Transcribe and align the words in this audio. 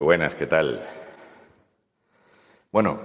Buenas, 0.00 0.36
¿qué 0.36 0.46
tal? 0.46 0.80
Bueno, 2.70 3.00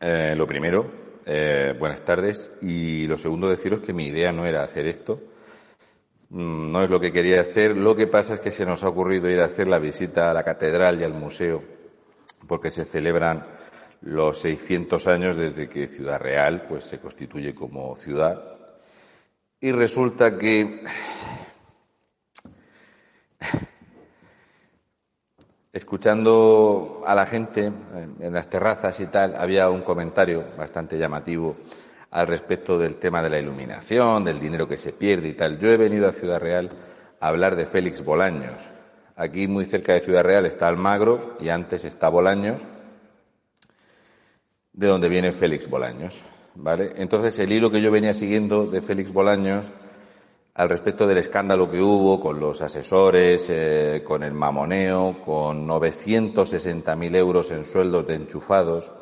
eh, 0.00 0.34
lo 0.36 0.44
primero, 0.44 0.90
eh, 1.24 1.72
buenas 1.78 2.04
tardes. 2.04 2.50
Y 2.62 3.06
lo 3.06 3.16
segundo, 3.16 3.48
deciros 3.48 3.78
que 3.78 3.92
mi 3.92 4.08
idea 4.08 4.32
no 4.32 4.44
era 4.44 4.64
hacer 4.64 4.88
esto. 4.88 5.20
Mm, 6.30 6.72
no 6.72 6.82
es 6.82 6.90
lo 6.90 6.98
que 6.98 7.12
quería 7.12 7.42
hacer. 7.42 7.76
Lo 7.76 7.94
que 7.94 8.08
pasa 8.08 8.34
es 8.34 8.40
que 8.40 8.50
se 8.50 8.66
nos 8.66 8.82
ha 8.82 8.88
ocurrido 8.88 9.30
ir 9.30 9.38
a 9.38 9.44
hacer 9.44 9.68
la 9.68 9.78
visita 9.78 10.32
a 10.32 10.34
la 10.34 10.42
catedral 10.42 11.00
y 11.00 11.04
al 11.04 11.14
museo, 11.14 11.62
porque 12.48 12.72
se 12.72 12.84
celebran 12.84 13.46
los 14.00 14.40
600 14.40 15.06
años 15.06 15.36
desde 15.36 15.68
que 15.68 15.86
Ciudad 15.86 16.18
Real 16.18 16.64
pues, 16.66 16.86
se 16.86 16.98
constituye 16.98 17.54
como 17.54 17.94
ciudad. 17.94 18.42
Y 19.60 19.70
resulta 19.70 20.36
que 20.36 20.82
escuchando 25.74 27.02
a 27.04 27.16
la 27.16 27.26
gente 27.26 27.72
en 28.20 28.32
las 28.32 28.48
terrazas 28.48 29.00
y 29.00 29.06
tal, 29.06 29.34
había 29.36 29.68
un 29.68 29.82
comentario 29.82 30.44
bastante 30.56 30.96
llamativo 30.96 31.56
al 32.12 32.28
respecto 32.28 32.78
del 32.78 32.94
tema 32.94 33.20
de 33.20 33.28
la 33.28 33.40
iluminación, 33.40 34.24
del 34.24 34.38
dinero 34.38 34.68
que 34.68 34.78
se 34.78 34.92
pierde 34.92 35.30
y 35.30 35.32
tal. 35.32 35.58
Yo 35.58 35.68
he 35.68 35.76
venido 35.76 36.08
a 36.08 36.12
Ciudad 36.12 36.38
Real 36.38 36.70
a 37.18 37.26
hablar 37.26 37.56
de 37.56 37.66
Félix 37.66 38.04
Bolaños. 38.04 38.70
Aquí 39.16 39.48
muy 39.48 39.64
cerca 39.64 39.94
de 39.94 40.00
Ciudad 40.00 40.22
Real 40.22 40.46
está 40.46 40.68
Almagro 40.68 41.36
y 41.40 41.48
antes 41.48 41.84
está 41.84 42.08
Bolaños, 42.08 42.62
de 44.72 44.86
donde 44.86 45.08
viene 45.08 45.32
Félix 45.32 45.68
Bolaños. 45.68 46.22
¿vale? 46.54 46.92
Entonces 46.98 47.36
el 47.40 47.50
hilo 47.50 47.72
que 47.72 47.82
yo 47.82 47.90
venía 47.90 48.14
siguiendo 48.14 48.66
de 48.66 48.80
Félix 48.80 49.12
Bolaños 49.12 49.72
al 50.54 50.68
respecto 50.68 51.06
del 51.06 51.18
escándalo 51.18 51.68
que 51.68 51.80
hubo 51.80 52.20
con 52.20 52.38
los 52.38 52.62
asesores, 52.62 53.48
eh, 53.50 54.02
con 54.04 54.22
el 54.22 54.32
mamoneo, 54.32 55.20
con 55.24 55.66
960.000 55.66 57.16
euros 57.16 57.50
en 57.50 57.64
sueldos 57.64 58.06
de 58.06 58.14
enchufados 58.14 58.92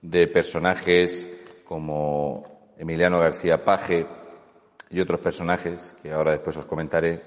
de 0.00 0.28
personajes 0.28 1.26
como 1.64 2.72
Emiliano 2.78 3.18
García 3.18 3.64
Paje 3.64 4.06
y 4.88 5.00
otros 5.00 5.18
personajes 5.18 5.96
que 6.00 6.12
ahora 6.12 6.30
después 6.30 6.56
os 6.58 6.66
comentaré. 6.66 7.20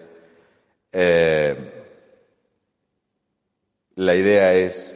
Eh, 0.93 1.83
la 3.95 4.15
idea 4.15 4.53
es, 4.53 4.95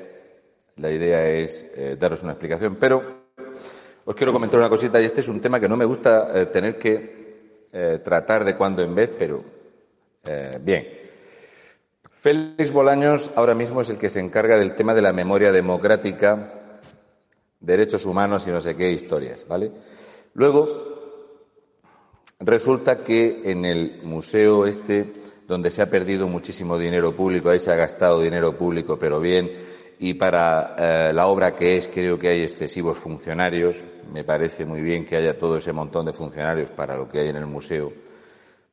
la 0.77 0.91
idea 0.91 1.27
es 1.27 1.67
eh, 1.75 1.97
daros 1.99 2.23
una 2.23 2.33
explicación, 2.33 2.77
pero 2.77 3.25
os 4.05 4.15
quiero 4.15 4.31
comentar 4.31 4.61
una 4.61 4.69
cosita 4.69 5.01
y 5.01 5.05
este 5.05 5.19
es 5.19 5.27
un 5.27 5.41
tema 5.41 5.59
que 5.59 5.67
no 5.67 5.75
me 5.75 5.85
gusta 5.85 6.49
tener 6.51 6.77
que 6.79 7.20
eh, 7.73 7.99
tratar 8.03 8.43
de 8.43 8.55
cuando 8.55 8.81
en 8.81 8.93
vez, 8.93 9.11
pero 9.17 9.43
eh, 10.25 10.59
bien. 10.61 10.87
Félix 12.19 12.71
Bolaños 12.71 13.31
ahora 13.35 13.55
mismo 13.55 13.81
es 13.81 13.89
el 13.89 13.97
que 13.97 14.09
se 14.09 14.19
encarga 14.19 14.57
del 14.57 14.75
tema 14.75 14.93
de 14.93 15.01
la 15.01 15.13
memoria 15.13 15.51
democrática, 15.51 16.79
derechos 17.59 18.05
humanos 18.05 18.45
y 18.47 18.51
no 18.51 18.61
sé 18.61 18.75
qué 18.75 18.91
historias, 18.91 19.47
¿vale? 19.47 19.71
Luego, 20.33 20.91
resulta 22.39 23.03
que 23.03 23.41
en 23.45 23.65
el 23.65 24.01
museo 24.03 24.67
este, 24.67 25.13
donde 25.47 25.71
se 25.71 25.81
ha 25.81 25.89
perdido 25.89 26.27
muchísimo 26.27 26.77
dinero 26.77 27.15
público, 27.15 27.49
ahí 27.49 27.59
se 27.59 27.71
ha 27.71 27.75
gastado 27.75 28.21
dinero 28.21 28.55
público, 28.57 28.99
pero 28.99 29.19
bien, 29.19 29.51
y 30.03 30.15
para 30.15 30.75
eh, 30.79 31.13
la 31.13 31.27
obra 31.27 31.53
que 31.53 31.77
es 31.77 31.87
creo 31.87 32.17
que 32.17 32.29
hay 32.29 32.41
excesivos 32.41 32.97
funcionarios. 32.97 33.77
Me 34.11 34.23
parece 34.23 34.65
muy 34.65 34.81
bien 34.81 35.05
que 35.05 35.15
haya 35.15 35.37
todo 35.37 35.57
ese 35.57 35.73
montón 35.73 36.07
de 36.07 36.11
funcionarios 36.13 36.71
para 36.71 36.97
lo 36.97 37.07
que 37.07 37.19
hay 37.19 37.29
en 37.29 37.35
el 37.35 37.45
museo, 37.45 37.93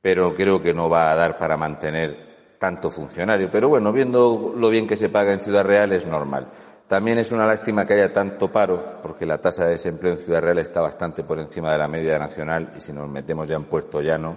pero 0.00 0.34
creo 0.34 0.62
que 0.62 0.72
no 0.72 0.88
va 0.88 1.12
a 1.12 1.14
dar 1.14 1.36
para 1.36 1.58
mantener 1.58 2.56
tanto 2.58 2.90
funcionario. 2.90 3.50
Pero 3.52 3.68
bueno, 3.68 3.92
viendo 3.92 4.54
lo 4.56 4.70
bien 4.70 4.86
que 4.86 4.96
se 4.96 5.10
paga 5.10 5.34
en 5.34 5.42
Ciudad 5.42 5.66
Real 5.66 5.92
es 5.92 6.06
normal. 6.06 6.48
También 6.88 7.18
es 7.18 7.30
una 7.30 7.46
lástima 7.46 7.84
que 7.84 7.92
haya 7.92 8.10
tanto 8.10 8.50
paro, 8.50 9.02
porque 9.02 9.26
la 9.26 9.36
tasa 9.36 9.66
de 9.66 9.72
desempleo 9.72 10.12
en 10.12 10.18
Ciudad 10.18 10.40
Real 10.40 10.58
está 10.60 10.80
bastante 10.80 11.24
por 11.24 11.38
encima 11.38 11.70
de 11.70 11.76
la 11.76 11.88
media 11.88 12.18
nacional 12.18 12.72
y 12.74 12.80
si 12.80 12.94
nos 12.94 13.06
metemos 13.06 13.46
ya 13.46 13.56
en 13.56 13.64
Puerto 13.64 14.00
Llano, 14.00 14.34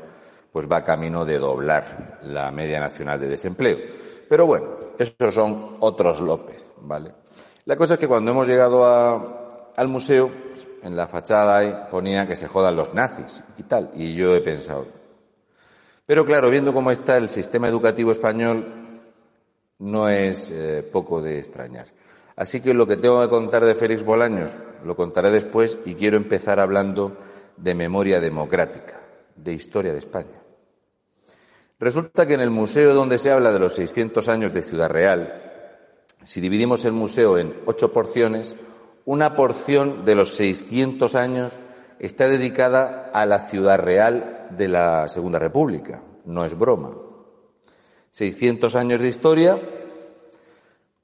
pues 0.51 0.69
va 0.69 0.84
camino 0.84 1.24
de 1.24 1.40
doblar 1.40 2.19
la 2.24 2.51
media 2.51 2.81
nacional 2.81 3.18
de 3.18 3.30
desempleo. 3.30 3.78
Pero 4.28 4.46
bueno, 4.46 4.81
esos 5.01 5.34
son 5.34 5.78
otros 5.79 6.19
López, 6.19 6.73
¿vale? 6.81 7.13
La 7.66 7.75
cosa 7.75 7.95
es 7.95 8.00
que 8.00 8.07
cuando 8.07 8.31
hemos 8.31 8.47
llegado 8.47 8.85
al 9.75 9.88
museo, 9.88 10.31
en 10.81 10.95
la 10.95 11.07
fachada 11.07 11.57
ahí 11.57 11.75
ponía 11.89 12.28
que 12.28 12.35
se 12.35 12.47
jodan 12.47 12.75
los 12.75 12.94
nazis 12.94 13.44
y 13.57 13.63
tal, 13.63 13.91
y 13.94 14.16
yo 14.16 14.35
he 14.35 14.41
pensado. 14.41 14.88
Pero 16.06 16.25
claro, 16.25 16.50
viendo 16.50 16.73
cómo 16.73 16.91
está 16.91 17.17
el 17.17 17.29
sistema 17.29 17.67
educativo 17.67 18.12
español, 18.12 19.01
no 19.79 20.09
es 20.09 20.51
eh, 20.51 20.84
poco 20.91 21.22
de 21.22 21.39
extrañar. 21.39 21.88
Así 22.35 22.62
que 22.62 22.73
lo 22.73 22.88
que 22.88 22.97
tengo 22.97 23.22
que 23.22 23.29
contar 23.29 23.63
de 23.63 23.75
Félix 23.75 24.03
Bolaños 24.03 24.56
lo 24.83 24.95
contaré 24.95 25.31
después 25.31 25.78
y 25.85 25.95
quiero 25.95 26.18
empezar 26.18 26.59
hablando 26.59 27.16
de 27.57 27.75
memoria 27.75 28.19
democrática, 28.19 29.00
de 29.35 29.53
historia 29.53 29.94
de 29.94 30.00
España. 30.00 30.41
Resulta 31.81 32.28
que 32.28 32.36
en 32.36 32.42
el 32.42 32.52
museo 32.52 32.94
donde 32.94 33.18
se 33.18 33.31
habla 33.31 33.52
de 33.52 33.58
los 33.58 33.74
600 33.74 34.30
años 34.30 34.53
de 34.53 34.62
Ciudad 34.62 34.88
Real, 34.88 35.42
si 36.25 36.40
dividimos 36.40 36.86
el 36.86 36.92
museo 36.92 37.40
en 37.40 37.59
ocho 37.66 37.92
porciones, 37.92 38.56
una 39.03 39.36
porción 39.36 40.06
de 40.06 40.14
los 40.14 40.36
600 40.36 41.16
años 41.16 41.58
está 41.97 42.28
dedicada 42.28 43.09
a 43.12 43.25
la 43.25 43.40
Ciudad 43.40 43.80
Real 43.80 44.50
de 44.52 44.68
la 44.68 45.08
Segunda 45.08 45.40
República. 45.40 46.03
No 46.24 46.46
es 46.46 46.56
broma. 46.56 46.92
600 48.12 48.75
años 48.75 49.00
de 49.00 49.08
historia, 49.08 49.59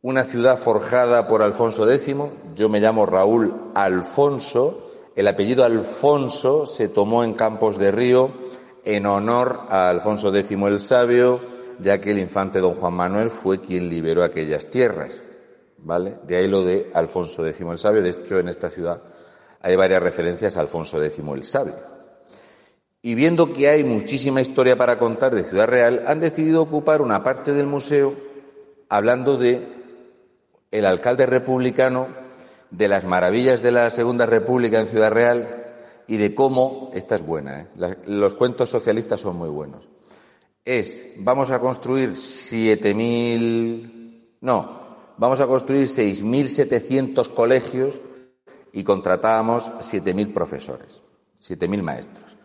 una 0.03 0.25
ciudad 0.25 0.57
forjada 0.59 1.27
por 1.27 1.41
Alfonso 1.41 1.91
X. 1.91 2.15
Yo 2.53 2.69
me 2.69 2.79
llamo 2.79 3.07
Raúl 3.07 3.71
Alfonso. 3.73 4.91
El 5.15 5.27
apellido 5.27 5.65
Alfonso 5.65 6.67
se 6.67 6.87
tomó 6.87 7.23
en 7.23 7.33
Campos 7.33 7.79
de 7.79 7.91
Río 7.91 8.31
en 8.87 9.05
honor 9.05 9.65
a 9.67 9.89
Alfonso 9.89 10.33
X 10.33 10.49
el 10.49 10.79
Sabio, 10.79 11.41
ya 11.77 11.99
que 11.99 12.11
el 12.11 12.19
infante 12.19 12.59
don 12.59 12.75
Juan 12.75 12.93
Manuel 12.93 13.29
fue 13.29 13.59
quien 13.59 13.89
liberó 13.89 14.23
aquellas 14.23 14.69
tierras. 14.69 15.21
¿Vale? 15.79 16.19
De 16.23 16.37
ahí 16.37 16.47
lo 16.47 16.63
de 16.63 16.89
Alfonso 16.93 17.45
X 17.45 17.65
el 17.69 17.77
Sabio. 17.77 18.01
De 18.01 18.11
hecho, 18.11 18.39
en 18.39 18.47
esta 18.47 18.69
ciudad 18.69 19.01
hay 19.61 19.75
varias 19.75 20.01
referencias 20.01 20.55
a 20.55 20.61
Alfonso 20.61 21.03
X 21.03 21.19
el 21.19 21.43
Sabio. 21.43 21.75
Y 23.01 23.13
viendo 23.13 23.51
que 23.51 23.67
hay 23.67 23.83
muchísima 23.83 24.39
historia 24.39 24.77
para 24.77 24.97
contar 24.97 25.35
de 25.35 25.43
Ciudad 25.43 25.67
Real, 25.67 26.05
han 26.07 26.21
decidido 26.21 26.61
ocupar 26.61 27.01
una 27.01 27.23
parte 27.23 27.51
del 27.53 27.67
museo 27.67 28.15
hablando 28.87 29.35
de 29.35 29.67
el 30.71 30.85
alcalde 30.85 31.25
republicano, 31.25 32.07
de 32.71 32.87
las 32.87 33.03
maravillas 33.03 33.61
de 33.61 33.71
la 33.71 33.91
Segunda 33.91 34.25
República 34.25 34.79
en 34.79 34.87
Ciudad 34.87 35.11
Real 35.11 35.66
y 36.07 36.17
de 36.17 36.33
cómo, 36.33 36.91
esta 36.93 37.15
es 37.15 37.25
buena, 37.25 37.61
¿eh? 37.61 37.67
los 38.05 38.35
cuentos 38.35 38.69
socialistas 38.69 39.19
son 39.19 39.37
muy 39.37 39.49
buenos. 39.49 39.89
Es, 40.63 41.05
vamos 41.17 41.51
a 41.51 41.59
construir 41.59 42.11
7.000, 42.11 44.37
no, 44.41 44.77
vamos 45.17 45.39
a 45.39 45.47
construir 45.47 45.87
6.700 45.87 47.33
colegios 47.33 47.99
y 48.71 48.83
contratábamos 48.83 49.71
7.000 49.71 50.33
profesores, 50.33 51.01
7.000 51.39 51.81
maestros. 51.81 52.37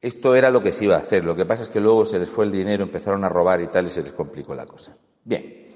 Esto 0.00 0.34
era 0.34 0.50
lo 0.50 0.62
que 0.62 0.70
se 0.70 0.84
iba 0.84 0.96
a 0.96 0.98
hacer. 0.98 1.24
Lo 1.24 1.34
que 1.34 1.46
pasa 1.46 1.62
es 1.62 1.70
que 1.70 1.80
luego 1.80 2.04
se 2.04 2.18
les 2.18 2.28
fue 2.28 2.44
el 2.44 2.52
dinero, 2.52 2.82
empezaron 2.82 3.24
a 3.24 3.30
robar 3.30 3.62
y 3.62 3.68
tal, 3.68 3.86
y 3.86 3.90
se 3.90 4.02
les 4.02 4.12
complicó 4.12 4.54
la 4.54 4.66
cosa. 4.66 4.94
Bien. 5.24 5.72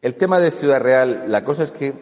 El 0.00 0.14
tema 0.14 0.40
de 0.40 0.50
Ciudad 0.50 0.80
Real, 0.80 1.24
la 1.28 1.44
cosa 1.44 1.64
es 1.64 1.72
que 1.72 1.92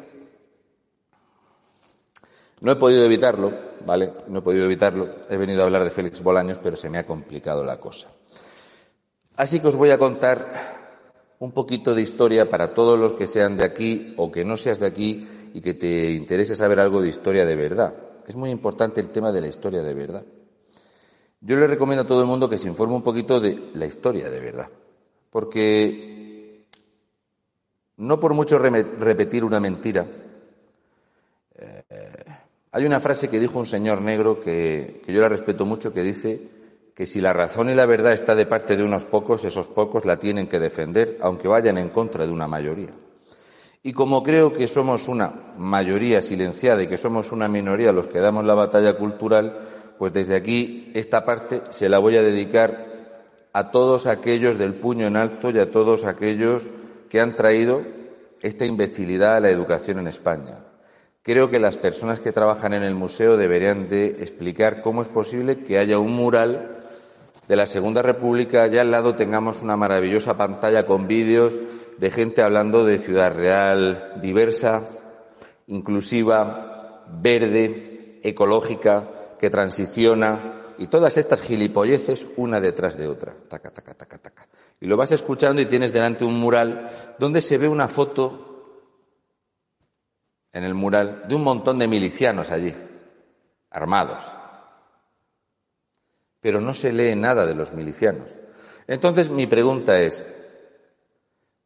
no 2.60 2.70
he 2.70 2.76
podido 2.76 3.04
evitarlo, 3.04 3.73
¿vale? 3.86 4.12
No 4.28 4.38
he 4.38 4.42
podido 4.42 4.64
evitarlo. 4.64 5.08
He 5.28 5.36
venido 5.36 5.62
a 5.62 5.64
hablar 5.64 5.84
de 5.84 5.90
Félix 5.90 6.22
Bolaños, 6.22 6.58
pero 6.58 6.76
se 6.76 6.90
me 6.90 6.98
ha 6.98 7.06
complicado 7.06 7.64
la 7.64 7.78
cosa. 7.78 8.08
Así 9.36 9.60
que 9.60 9.68
os 9.68 9.76
voy 9.76 9.90
a 9.90 9.98
contar 9.98 10.84
un 11.38 11.52
poquito 11.52 11.94
de 11.94 12.02
historia 12.02 12.48
para 12.48 12.72
todos 12.72 12.98
los 12.98 13.12
que 13.14 13.26
sean 13.26 13.56
de 13.56 13.64
aquí 13.64 14.14
o 14.16 14.30
que 14.30 14.44
no 14.44 14.56
seas 14.56 14.78
de 14.78 14.86
aquí 14.86 15.28
y 15.52 15.60
que 15.60 15.74
te 15.74 16.12
interese 16.12 16.56
saber 16.56 16.80
algo 16.80 17.02
de 17.02 17.08
historia 17.08 17.44
de 17.44 17.56
verdad. 17.56 17.94
Es 18.26 18.36
muy 18.36 18.50
importante 18.50 19.00
el 19.00 19.10
tema 19.10 19.32
de 19.32 19.40
la 19.40 19.48
historia 19.48 19.82
de 19.82 19.94
verdad. 19.94 20.24
Yo 21.40 21.56
le 21.56 21.66
recomiendo 21.66 22.04
a 22.04 22.06
todo 22.06 22.22
el 22.22 22.26
mundo 22.26 22.48
que 22.48 22.56
se 22.56 22.68
informe 22.68 22.94
un 22.94 23.02
poquito 23.02 23.40
de 23.40 23.70
la 23.74 23.86
historia 23.86 24.30
de 24.30 24.40
verdad. 24.40 24.68
Porque 25.30 26.66
no 27.96 28.18
por 28.18 28.32
mucho 28.34 28.58
repetir 28.58 29.44
una 29.44 29.60
mentira, 29.60 30.06
eh, 31.56 32.24
hay 32.74 32.84
una 32.84 32.98
frase 32.98 33.28
que 33.28 33.38
dijo 33.38 33.60
un 33.60 33.66
señor 33.66 34.02
negro 34.02 34.40
que, 34.40 35.00
yo 35.06 35.20
la 35.20 35.28
respeto 35.28 35.64
mucho, 35.64 35.94
que 35.94 36.02
dice 36.02 36.40
que 36.92 37.06
si 37.06 37.20
la 37.20 37.32
razón 37.32 37.70
y 37.70 37.74
la 37.76 37.86
verdad 37.86 38.12
está 38.12 38.34
de 38.34 38.46
parte 38.46 38.76
de 38.76 38.82
unos 38.82 39.04
pocos, 39.04 39.44
esos 39.44 39.68
pocos 39.68 40.04
la 40.04 40.18
tienen 40.18 40.48
que 40.48 40.58
defender, 40.58 41.16
aunque 41.20 41.46
vayan 41.46 41.78
en 41.78 41.90
contra 41.90 42.26
de 42.26 42.32
una 42.32 42.48
mayoría. 42.48 42.90
Y 43.84 43.92
como 43.92 44.24
creo 44.24 44.52
que 44.52 44.66
somos 44.66 45.06
una 45.06 45.54
mayoría 45.56 46.20
silenciada 46.20 46.82
y 46.82 46.88
que 46.88 46.96
somos 46.96 47.30
una 47.30 47.46
minoría 47.46 47.92
los 47.92 48.08
que 48.08 48.18
damos 48.18 48.44
la 48.44 48.54
batalla 48.54 48.94
cultural, 48.94 49.56
pues 49.96 50.12
desde 50.12 50.34
aquí 50.34 50.90
esta 50.94 51.24
parte 51.24 51.62
se 51.70 51.88
la 51.88 52.00
voy 52.00 52.16
a 52.16 52.22
dedicar 52.22 52.86
a 53.52 53.70
todos 53.70 54.08
aquellos 54.08 54.58
del 54.58 54.74
puño 54.74 55.06
en 55.06 55.16
alto 55.16 55.50
y 55.50 55.60
a 55.60 55.70
todos 55.70 56.04
aquellos 56.04 56.68
que 57.08 57.20
han 57.20 57.36
traído 57.36 57.82
esta 58.42 58.66
imbecilidad 58.66 59.36
a 59.36 59.40
la 59.40 59.50
educación 59.50 60.00
en 60.00 60.08
España. 60.08 60.63
Creo 61.24 61.48
que 61.48 61.58
las 61.58 61.78
personas 61.78 62.20
que 62.20 62.32
trabajan 62.32 62.74
en 62.74 62.82
el 62.82 62.94
museo 62.94 63.38
deberían 63.38 63.88
de 63.88 64.08
explicar 64.20 64.82
cómo 64.82 65.00
es 65.00 65.08
posible 65.08 65.60
que 65.60 65.78
haya 65.78 65.98
un 65.98 66.12
mural 66.12 66.84
de 67.48 67.56
la 67.56 67.64
Segunda 67.64 68.02
República, 68.02 68.62
allá 68.62 68.82
al 68.82 68.90
lado 68.90 69.14
tengamos 69.14 69.62
una 69.62 69.74
maravillosa 69.74 70.36
pantalla 70.36 70.84
con 70.84 71.06
vídeos 71.08 71.58
de 71.96 72.10
gente 72.10 72.42
hablando 72.42 72.84
de 72.84 72.98
Ciudad 72.98 73.34
Real 73.34 74.20
diversa, 74.20 74.82
inclusiva, 75.66 77.06
verde, 77.22 78.20
ecológica, 78.22 79.08
que 79.38 79.48
transiciona 79.48 80.74
y 80.76 80.88
todas 80.88 81.16
estas 81.16 81.40
gilipolleces 81.40 82.28
una 82.36 82.60
detrás 82.60 82.98
de 82.98 83.08
otra. 83.08 83.34
Taca, 83.48 83.70
taca, 83.70 83.94
taca, 83.94 84.18
taca. 84.18 84.46
Y 84.78 84.86
lo 84.86 84.98
vas 84.98 85.12
escuchando 85.12 85.62
y 85.62 85.66
tienes 85.66 85.90
delante 85.90 86.26
un 86.26 86.38
mural 86.38 87.16
donde 87.18 87.40
se 87.40 87.56
ve 87.56 87.66
una 87.66 87.88
foto 87.88 88.53
en 90.54 90.62
el 90.62 90.72
mural 90.72 91.24
de 91.28 91.34
un 91.34 91.42
montón 91.42 91.78
de 91.78 91.88
milicianos 91.88 92.50
allí, 92.50 92.74
armados. 93.70 94.24
Pero 96.40 96.60
no 96.60 96.72
se 96.72 96.92
lee 96.92 97.16
nada 97.16 97.44
de 97.44 97.56
los 97.56 97.72
milicianos. 97.72 98.30
Entonces 98.86 99.28
mi 99.30 99.46
pregunta 99.48 100.00
es, 100.00 100.24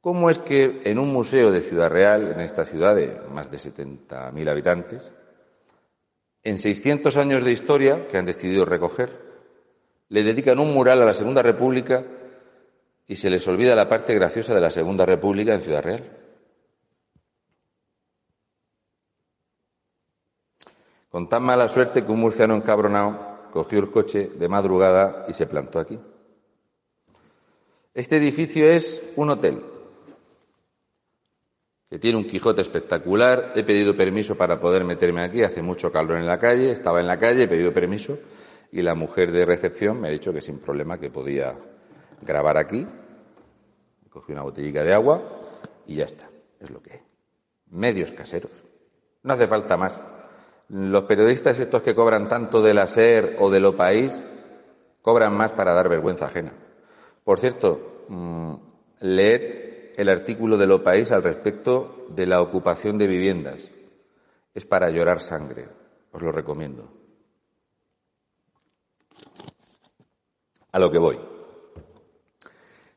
¿cómo 0.01 0.31
es 0.31 0.39
que 0.39 0.81
en 0.85 0.99
un 0.99 1.13
museo 1.13 1.53
de 1.53 1.61
Ciudad 1.61 1.91
Real, 1.91 2.33
en 2.33 2.41
esta 2.41 2.65
ciudad 2.65 2.97
de 2.97 3.21
más 3.31 3.51
de 3.51 3.59
70.000 3.59 4.49
habitantes, 4.49 5.13
en 6.43 6.57
600 6.57 7.17
años 7.19 7.45
de 7.45 7.53
historia 7.53 8.09
que 8.09 8.17
han 8.17 8.25
decidido 8.25 8.65
recoger, 8.65 9.29
le 10.09 10.23
dedican 10.23 10.59
un 10.59 10.73
mural 10.73 11.03
a 11.03 11.05
la 11.05 11.15
Segunda 11.15 11.43
República 11.43 12.05
y 13.07 13.17
se 13.17 13.29
les 13.29 13.47
olvida 13.47 13.75
la 13.75 13.89
parte 13.89 14.15
graciosa 14.15 14.55
de 14.55 14.61
la 14.63 14.71
Segunda 14.71 15.05
República 15.05 15.53
en 15.53 15.61
Ciudad 15.61 15.83
Real. 15.83 16.28
Con 21.09 21.29
tan 21.29 21.43
mala 21.43 21.69
suerte 21.69 22.05
que 22.05 22.13
un 22.13 22.21
murciano 22.21 22.55
encabronado 22.55 23.49
cogió 23.51 23.79
el 23.79 23.91
coche 23.91 24.31
de 24.35 24.49
madrugada 24.49 25.25
y 25.29 25.33
se 25.33 25.47
plantó 25.47 25.79
aquí. 25.79 25.99
Este 27.95 28.17
edificio 28.17 28.67
es 28.71 29.03
un 29.17 29.31
hotel 29.31 29.63
que 31.91 31.99
tiene 31.99 32.19
un 32.19 32.27
Quijote 32.27 32.61
espectacular. 32.61 33.53
He 33.55 33.65
pedido 33.65 33.97
permiso 33.97 34.37
para 34.37 34.61
poder 34.61 34.85
meterme 34.85 35.23
aquí. 35.23 35.43
Hace 35.43 35.63
mucho 35.63 35.91
calor 35.91 36.19
en 36.19 36.27
la 36.27 36.39
calle. 36.39 36.71
Estaba 36.71 37.01
en 37.01 37.07
la 37.07 37.19
calle, 37.19 37.45
he 37.45 37.49
pedido 37.49 37.73
permiso 37.73 38.19
y 38.71 38.83
la 38.83 38.95
mujer 38.95 39.33
de 39.33 39.47
recepción 39.47 40.01
me 40.01 40.09
ha 40.09 40.11
dicho 40.11 40.33
que 40.33 40.43
sin 40.43 40.59
problema 40.59 41.01
que 41.01 41.11
podía 41.11 41.57
grabar 42.21 42.59
aquí. 42.59 42.87
Cogí 44.11 44.33
una 44.33 44.43
botellita 44.43 44.85
de 44.85 44.93
agua 44.93 45.23
y 45.87 45.97
ya 45.97 46.05
está. 46.05 46.29
Es 46.61 46.71
lo 46.71 46.83
que 46.83 46.93
hay. 46.93 47.01
Medios 47.71 48.13
caseros. 48.13 48.65
No 49.23 49.35
hace 49.35 49.47
falta 49.47 49.77
más. 49.77 50.01
Los 50.69 51.05
periodistas 51.05 51.59
estos 51.61 51.83
que 51.83 51.95
cobran 51.95 52.29
tanto 52.29 52.61
de 52.61 52.75
la 52.75 52.87
SER 52.87 53.37
o 53.39 53.51
de 53.51 53.61
Lo 53.61 53.77
País 53.77 54.21
cobran 55.01 55.35
más 55.35 55.53
para 55.53 55.73
dar 55.73 55.89
vergüenza 55.89 56.27
ajena. 56.27 56.53
Por 57.25 57.41
cierto, 57.41 58.05
mmm, 58.09 58.55
leed 59.01 59.95
el 59.97 60.09
artículo 60.11 60.59
de 60.59 60.67
Lo 60.67 60.83
País 60.83 61.11
al 61.11 61.23
respecto 61.23 62.07
de 62.11 62.27
la 62.27 62.43
ocupación 62.43 62.99
de 62.99 63.07
viviendas. 63.07 63.71
Es 64.55 64.67
para 64.67 64.91
llorar 64.91 65.21
sangre. 65.21 65.69
Os 66.13 66.21
lo 66.21 66.33
recomiendo. 66.33 66.89
A 70.71 70.79
lo 70.79 70.91
que 70.91 70.99
voy. 70.99 71.19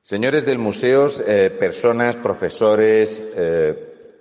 Señores 0.01 0.45
del 0.45 0.59
museo, 0.59 1.07
eh, 1.25 1.49
personas, 1.57 2.17
profesores, 2.17 3.23
eh, 3.35 4.19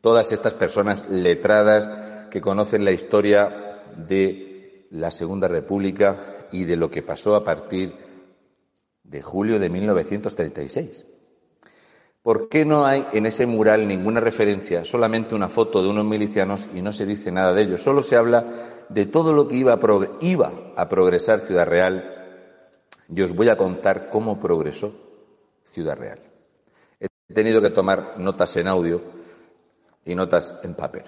todas 0.00 0.30
estas 0.30 0.54
personas 0.54 1.08
letradas 1.08 2.07
que 2.30 2.40
conocen 2.40 2.84
la 2.84 2.92
historia 2.92 3.82
de 3.96 4.86
la 4.90 5.10
Segunda 5.10 5.48
República 5.48 6.46
y 6.52 6.64
de 6.64 6.76
lo 6.76 6.90
que 6.90 7.02
pasó 7.02 7.36
a 7.36 7.44
partir 7.44 7.94
de 9.02 9.22
julio 9.22 9.58
de 9.58 9.68
1936. 9.68 11.06
¿Por 12.22 12.48
qué 12.48 12.64
no 12.64 12.84
hay 12.84 13.06
en 13.12 13.26
ese 13.26 13.46
mural 13.46 13.88
ninguna 13.88 14.20
referencia, 14.20 14.84
solamente 14.84 15.34
una 15.34 15.48
foto 15.48 15.82
de 15.82 15.88
unos 15.88 16.04
milicianos 16.04 16.68
y 16.74 16.82
no 16.82 16.92
se 16.92 17.06
dice 17.06 17.30
nada 17.32 17.54
de 17.54 17.62
ello? 17.62 17.78
Solo 17.78 18.02
se 18.02 18.16
habla 18.16 18.44
de 18.88 19.06
todo 19.06 19.32
lo 19.32 19.48
que 19.48 19.56
iba 19.56 19.72
a, 19.72 19.78
iba 20.20 20.52
a 20.76 20.88
progresar 20.88 21.40
Ciudad 21.40 21.66
Real 21.66 22.14
y 23.08 23.22
os 23.22 23.34
voy 23.34 23.48
a 23.48 23.56
contar 23.56 24.10
cómo 24.10 24.38
progresó 24.38 24.94
Ciudad 25.64 25.96
Real. 25.96 26.20
He 27.00 27.34
tenido 27.34 27.62
que 27.62 27.70
tomar 27.70 28.18
notas 28.18 28.56
en 28.56 28.68
audio 28.68 29.00
y 30.04 30.14
notas 30.14 30.58
en 30.62 30.74
papel. 30.74 31.04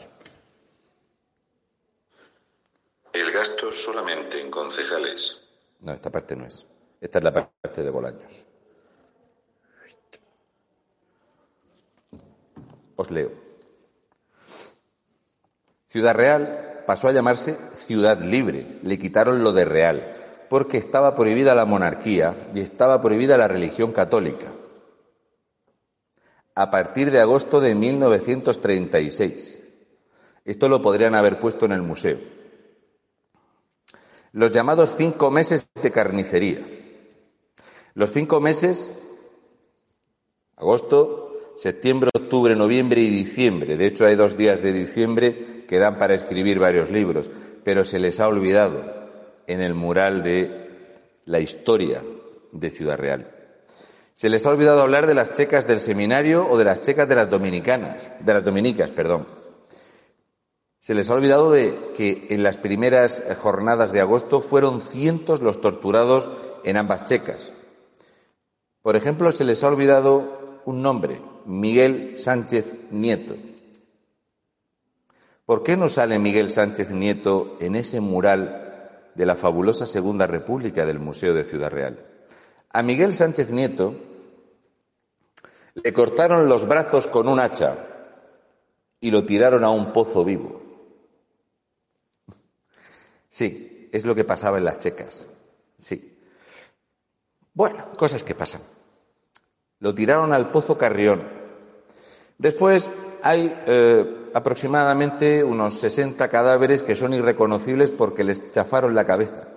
El 3.12 3.32
gasto 3.32 3.72
solamente 3.72 4.40
en 4.40 4.50
concejales. 4.50 5.42
No, 5.80 5.92
esta 5.92 6.10
parte 6.10 6.36
no 6.36 6.46
es. 6.46 6.64
Esta 7.00 7.18
es 7.18 7.24
la 7.24 7.32
parte 7.32 7.82
de 7.82 7.90
Bolaños. 7.90 8.46
Os 12.94 13.10
leo. 13.10 13.32
Ciudad 15.88 16.14
Real 16.14 16.84
pasó 16.86 17.08
a 17.08 17.12
llamarse 17.12 17.58
Ciudad 17.74 18.20
Libre. 18.20 18.78
Le 18.82 18.96
quitaron 18.98 19.42
lo 19.42 19.52
de 19.52 19.64
real, 19.64 20.46
porque 20.48 20.76
estaba 20.76 21.16
prohibida 21.16 21.56
la 21.56 21.64
monarquía 21.64 22.50
y 22.54 22.60
estaba 22.60 23.00
prohibida 23.00 23.36
la 23.36 23.48
religión 23.48 23.90
católica. 23.92 24.52
A 26.54 26.70
partir 26.70 27.10
de 27.10 27.20
agosto 27.20 27.60
de 27.60 27.74
1936. 27.74 29.60
Esto 30.44 30.68
lo 30.68 30.80
podrían 30.80 31.16
haber 31.16 31.40
puesto 31.40 31.64
en 31.64 31.72
el 31.72 31.82
museo 31.82 32.39
los 34.32 34.52
llamados 34.52 34.94
cinco 34.96 35.30
meses 35.30 35.68
de 35.82 35.90
carnicería. 35.90 36.66
Los 37.94 38.12
cinco 38.12 38.40
meses, 38.40 38.90
agosto, 40.56 41.54
septiembre, 41.56 42.10
octubre, 42.14 42.54
noviembre 42.54 43.00
y 43.00 43.08
diciembre. 43.08 43.76
De 43.76 43.86
hecho, 43.86 44.06
hay 44.06 44.14
dos 44.14 44.36
días 44.36 44.62
de 44.62 44.72
diciembre 44.72 45.64
que 45.68 45.78
dan 45.78 45.98
para 45.98 46.14
escribir 46.14 46.58
varios 46.58 46.90
libros, 46.90 47.30
pero 47.64 47.84
se 47.84 47.98
les 47.98 48.20
ha 48.20 48.28
olvidado 48.28 48.82
en 49.46 49.60
el 49.60 49.74
mural 49.74 50.22
de 50.22 50.70
la 51.26 51.40
historia 51.40 52.02
de 52.52 52.70
Ciudad 52.70 52.98
Real. 52.98 53.34
Se 54.14 54.28
les 54.28 54.46
ha 54.46 54.50
olvidado 54.50 54.82
hablar 54.82 55.06
de 55.06 55.14
las 55.14 55.32
checas 55.32 55.66
del 55.66 55.80
seminario 55.80 56.46
o 56.48 56.58
de 56.58 56.64
las 56.64 56.82
checas 56.82 57.08
de 57.08 57.16
las 57.16 57.30
dominicanas, 57.30 58.12
de 58.20 58.34
las 58.34 58.44
dominicas, 58.44 58.90
perdón. 58.90 59.39
Se 60.80 60.94
les 60.94 61.10
ha 61.10 61.14
olvidado 61.14 61.52
de 61.52 61.92
que 61.94 62.28
en 62.30 62.42
las 62.42 62.56
primeras 62.56 63.22
jornadas 63.38 63.92
de 63.92 64.00
agosto 64.00 64.40
fueron 64.40 64.80
cientos 64.80 65.42
los 65.42 65.60
torturados 65.60 66.30
en 66.64 66.78
ambas 66.78 67.04
checas. 67.04 67.52
Por 68.80 68.96
ejemplo, 68.96 69.30
se 69.30 69.44
les 69.44 69.62
ha 69.62 69.68
olvidado 69.68 70.62
un 70.64 70.80
nombre, 70.80 71.20
Miguel 71.44 72.16
Sánchez 72.16 72.76
Nieto. 72.90 73.36
¿Por 75.44 75.62
qué 75.62 75.76
no 75.76 75.90
sale 75.90 76.18
Miguel 76.18 76.48
Sánchez 76.48 76.90
Nieto 76.90 77.56
en 77.60 77.74
ese 77.74 78.00
mural 78.00 79.10
de 79.14 79.26
la 79.26 79.36
fabulosa 79.36 79.84
Segunda 79.84 80.26
República 80.26 80.86
del 80.86 80.98
Museo 80.98 81.34
de 81.34 81.44
Ciudad 81.44 81.70
Real? 81.70 82.06
A 82.72 82.82
Miguel 82.82 83.12
Sánchez 83.12 83.50
Nieto 83.52 83.96
le 85.74 85.92
cortaron 85.92 86.48
los 86.48 86.66
brazos 86.66 87.06
con 87.06 87.28
un 87.28 87.38
hacha 87.38 87.86
y 89.00 89.10
lo 89.10 89.26
tiraron 89.26 89.64
a 89.64 89.70
un 89.70 89.92
pozo 89.92 90.24
vivo. 90.24 90.59
Sí, 93.30 93.88
es 93.92 94.04
lo 94.04 94.14
que 94.14 94.24
pasaba 94.24 94.58
en 94.58 94.64
las 94.64 94.80
checas. 94.80 95.26
Sí. 95.78 96.18
Bueno, 97.54 97.92
cosas 97.96 98.22
que 98.22 98.34
pasan. 98.34 98.60
Lo 99.78 99.94
tiraron 99.94 100.32
al 100.32 100.50
pozo 100.50 100.76
Carrión. 100.76 101.26
Después 102.36 102.90
hay 103.22 103.54
eh, 103.66 104.30
aproximadamente 104.34 105.42
unos 105.44 105.74
60 105.80 106.28
cadáveres 106.28 106.82
que 106.82 106.96
son 106.96 107.14
irreconocibles 107.14 107.90
porque 107.90 108.24
les 108.24 108.50
chafaron 108.50 108.94
la 108.94 109.04
cabeza. 109.04 109.48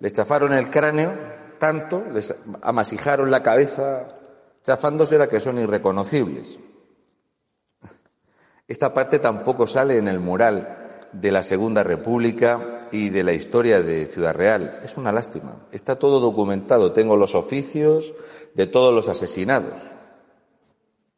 Les 0.00 0.12
chafaron 0.12 0.52
el 0.52 0.70
cráneo 0.70 1.12
tanto, 1.58 2.04
les 2.12 2.34
amasijaron 2.62 3.30
la 3.30 3.42
cabeza 3.42 4.08
chafándosela 4.62 5.28
que 5.28 5.40
son 5.40 5.58
irreconocibles. 5.58 6.58
Esta 8.66 8.92
parte 8.92 9.18
tampoco 9.18 9.66
sale 9.66 9.96
en 9.96 10.08
el 10.08 10.20
mural 10.20 11.08
de 11.12 11.32
la 11.32 11.42
Segunda 11.42 11.82
República 11.82 12.77
y 12.92 13.10
de 13.10 13.22
la 13.24 13.32
historia 13.32 13.82
de 13.82 14.06
Ciudad 14.06 14.34
Real. 14.34 14.80
Es 14.82 14.96
una 14.96 15.12
lástima. 15.12 15.66
Está 15.72 15.96
todo 15.96 16.20
documentado. 16.20 16.92
Tengo 16.92 17.16
los 17.16 17.34
oficios 17.34 18.14
de 18.54 18.66
todos 18.66 18.94
los 18.94 19.08
asesinados. 19.08 19.80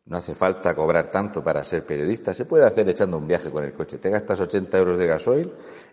No 0.06 0.16
hace 0.16 0.34
falta 0.34 0.74
cobrar 0.74 1.10
tanto 1.10 1.42
para 1.44 1.62
ser 1.62 1.84
periodista. 1.84 2.34
Se 2.34 2.44
puede 2.44 2.64
hacer 2.64 2.88
echando 2.88 3.18
un 3.18 3.26
viaje 3.26 3.50
con 3.50 3.64
el 3.64 3.72
coche. 3.72 3.98
Te 3.98 4.10
gastas 4.10 4.40
80 4.40 4.76
euros 4.78 4.98
de 4.98 5.06
gasoil 5.06 5.52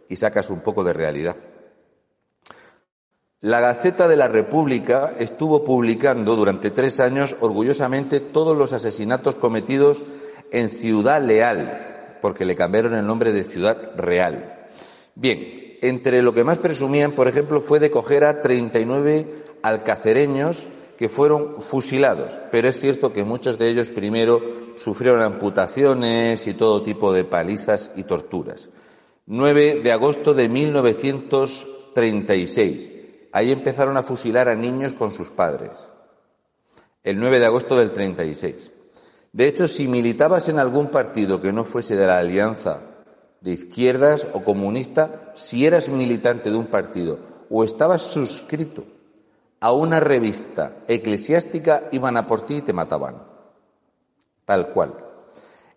y 0.10 0.15
sacas 0.15 0.50
un 0.50 0.62
poco 0.62 0.84
de 0.84 0.93
realidad. 0.93 1.36
La 3.41 3.60
Gaceta 3.60 4.07
de 4.07 4.15
la 4.15 4.27
República 4.27 5.13
estuvo 5.19 5.63
publicando 5.63 6.36
durante 6.36 6.72
tres 6.72 7.00
años 7.00 7.36
orgullosamente 7.39 8.19
todos 8.19 8.57
los 8.57 8.74
asesinatos 8.74 9.36
cometidos 9.36 10.03
en 10.51 10.69
Ciudad 10.69 11.22
Leal, 11.22 12.17
porque 12.19 12.46
le 12.46 12.55
cambiaron 12.55 12.96
el 12.96 13.05
nombre 13.05 13.31
de 13.31 13.43
Ciudad 13.43 13.91
Real. 13.96 14.69
Bien, 15.13 15.67
entre 15.81 16.22
lo 16.22 16.34
que 16.34 16.43
más 16.43 16.57
presumían, 16.57 17.13
por 17.13 17.27
ejemplo, 17.27 17.62
fue 17.62 17.79
de 17.79 17.91
coger 17.91 18.24
a 18.24 18.41
39 18.41 19.46
alcacereños 19.62 20.67
que 20.98 21.10
fueron 21.10 21.62
fusilados, 21.62 22.41
pero 22.51 22.69
es 22.69 22.79
cierto 22.79 23.13
que 23.13 23.24
muchos 23.24 23.60
de 23.60 23.69
ellos 23.69 23.91
primero 23.91 24.41
sufrieron 24.75 25.22
amputaciones 25.22 26.48
y 26.48 26.55
todo 26.55 26.81
tipo 26.81 27.13
de 27.13 27.24
palizas 27.24 27.91
y 27.96 28.03
torturas. 28.03 28.69
9 29.27 29.81
de 29.84 29.91
agosto 29.91 30.34
de 30.34 30.50
1936. 30.50 32.91
Ahí 33.31 33.51
empezaron 33.51 33.96
a 33.98 34.03
fusilar 34.03 34.50
a 34.50 34.55
niños 34.55 34.93
con 34.93 35.12
sus 35.12 35.29
padres. 35.29 35.91
El 37.03 37.19
9 37.19 37.38
de 37.39 37.46
agosto 37.46 37.77
del 37.77 37.91
36. 37.91 38.72
De 39.34 39.48
hecho, 39.48 39.67
si 39.67 39.88
militabas 39.88 40.50
en 40.50 40.57
algún 40.57 40.88
partido 40.88 41.39
que 41.41 41.53
no 41.53 41.63
fuese 41.63 41.96
de 41.96 42.07
la 42.07 42.17
alianza 42.17 42.97
de 43.48 43.54
izquierdas 43.54 44.27
o 44.34 44.44
comunista, 44.44 45.32
si 45.34 45.66
eras 45.66 45.88
militante 45.88 46.51
de 46.51 46.58
un 46.58 46.68
partido 46.68 47.18
o 47.50 47.63
estabas 47.63 48.01
suscrito 48.01 48.84
a 49.62 49.72
una 49.72 50.01
revista 50.01 50.84
eclesiástica, 50.89 51.88
iban 51.94 52.18
a 52.18 52.27
por 52.27 52.42
ti 52.42 52.58
y 52.58 52.62
te 52.62 52.74
mataban. 52.74 53.24
Tal 54.44 54.68
cual. 54.72 54.96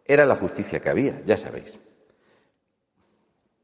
Era 0.05 0.27
la 0.27 0.35
justicia 0.35 0.81
que 0.81 0.91
había, 0.91 1.23
ya 1.25 1.37
sabéis. 1.37 1.79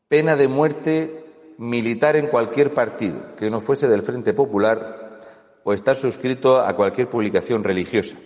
Pena 0.07 0.37
de 0.37 0.47
muerte 0.47 1.25
militar 1.59 2.15
en 2.15 2.29
cualquier 2.29 2.75
partido 2.75 3.35
que 3.35 3.51
no 3.51 3.61
fuese 3.61 3.89
del 3.89 4.03
Frente 4.03 4.35
Popular 4.35 5.19
o 5.65 5.73
estar 5.73 5.97
suscrito 5.97 6.61
a 6.61 6.77
cualquier 6.77 7.11
publicación 7.11 7.65
religiosa. 7.65 8.17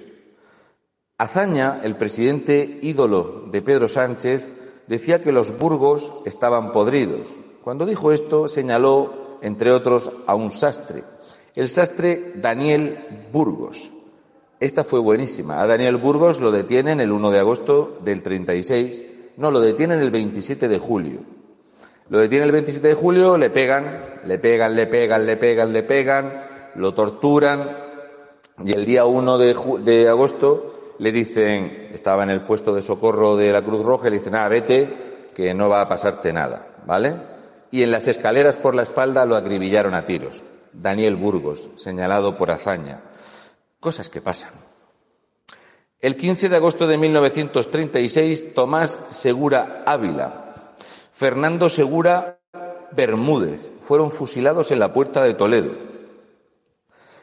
Azaña, 1.16 1.80
el 1.82 1.96
presidente 1.96 2.80
ídolo 2.82 3.46
de 3.50 3.62
Pedro 3.62 3.88
Sánchez, 3.88 4.59
decía 4.90 5.20
que 5.20 5.30
los 5.30 5.56
burgos 5.56 6.12
estaban 6.24 6.72
podridos. 6.72 7.28
Cuando 7.62 7.86
dijo 7.86 8.10
esto, 8.10 8.48
señaló, 8.48 9.38
entre 9.40 9.70
otros, 9.70 10.10
a 10.26 10.34
un 10.34 10.50
sastre, 10.50 11.04
el 11.54 11.68
sastre 11.68 12.32
Daniel 12.34 13.28
Burgos. 13.32 13.92
Esta 14.58 14.82
fue 14.82 14.98
buenísima. 14.98 15.62
A 15.62 15.66
Daniel 15.68 15.96
Burgos 15.96 16.40
lo 16.40 16.50
detienen 16.50 17.00
el 17.00 17.12
1 17.12 17.30
de 17.30 17.38
agosto 17.38 17.98
del 18.02 18.22
36, 18.22 19.04
no, 19.36 19.52
lo 19.52 19.60
detienen 19.60 20.00
el 20.00 20.10
27 20.10 20.68
de 20.68 20.78
julio. 20.80 21.20
Lo 22.08 22.18
detienen 22.18 22.46
el 22.48 22.52
27 22.52 22.88
de 22.88 22.94
julio, 22.94 23.38
le 23.38 23.48
pegan, 23.48 24.20
le 24.24 24.38
pegan, 24.38 24.74
le 24.74 24.88
pegan, 24.88 25.24
le 25.24 25.36
pegan, 25.36 25.72
le 25.72 25.82
pegan, 25.84 26.44
lo 26.74 26.94
torturan 26.94 27.76
y 28.64 28.72
el 28.72 28.84
día 28.84 29.04
1 29.04 29.38
de, 29.38 29.56
de 29.84 30.08
agosto 30.08 30.79
le 31.00 31.12
dicen, 31.12 31.88
estaba 31.94 32.24
en 32.24 32.30
el 32.30 32.42
puesto 32.42 32.74
de 32.74 32.82
socorro 32.82 33.34
de 33.34 33.50
la 33.50 33.62
Cruz 33.62 33.82
Roja, 33.82 34.10
le 34.10 34.18
dicen, 34.18 34.34
ah, 34.34 34.46
vete, 34.48 35.30
que 35.34 35.54
no 35.54 35.70
va 35.70 35.80
a 35.80 35.88
pasarte 35.88 36.30
nada, 36.30 36.74
¿vale? 36.86 37.16
Y 37.70 37.82
en 37.82 37.90
las 37.90 38.06
escaleras 38.06 38.58
por 38.58 38.74
la 38.74 38.82
espalda 38.82 39.24
lo 39.24 39.34
acribillaron 39.34 39.94
a 39.94 40.04
tiros. 40.04 40.42
Daniel 40.74 41.16
Burgos, 41.16 41.70
señalado 41.76 42.36
por 42.36 42.50
hazaña. 42.50 43.00
Cosas 43.80 44.10
que 44.10 44.20
pasan. 44.20 44.50
El 46.00 46.18
15 46.18 46.50
de 46.50 46.56
agosto 46.56 46.86
de 46.86 46.98
1936, 46.98 48.52
Tomás 48.52 49.00
Segura 49.08 49.82
Ávila, 49.86 50.74
Fernando 51.14 51.70
Segura 51.70 52.40
Bermúdez 52.92 53.72
fueron 53.80 54.10
fusilados 54.10 54.70
en 54.70 54.78
la 54.78 54.92
puerta 54.92 55.24
de 55.24 55.32
Toledo. 55.32 55.72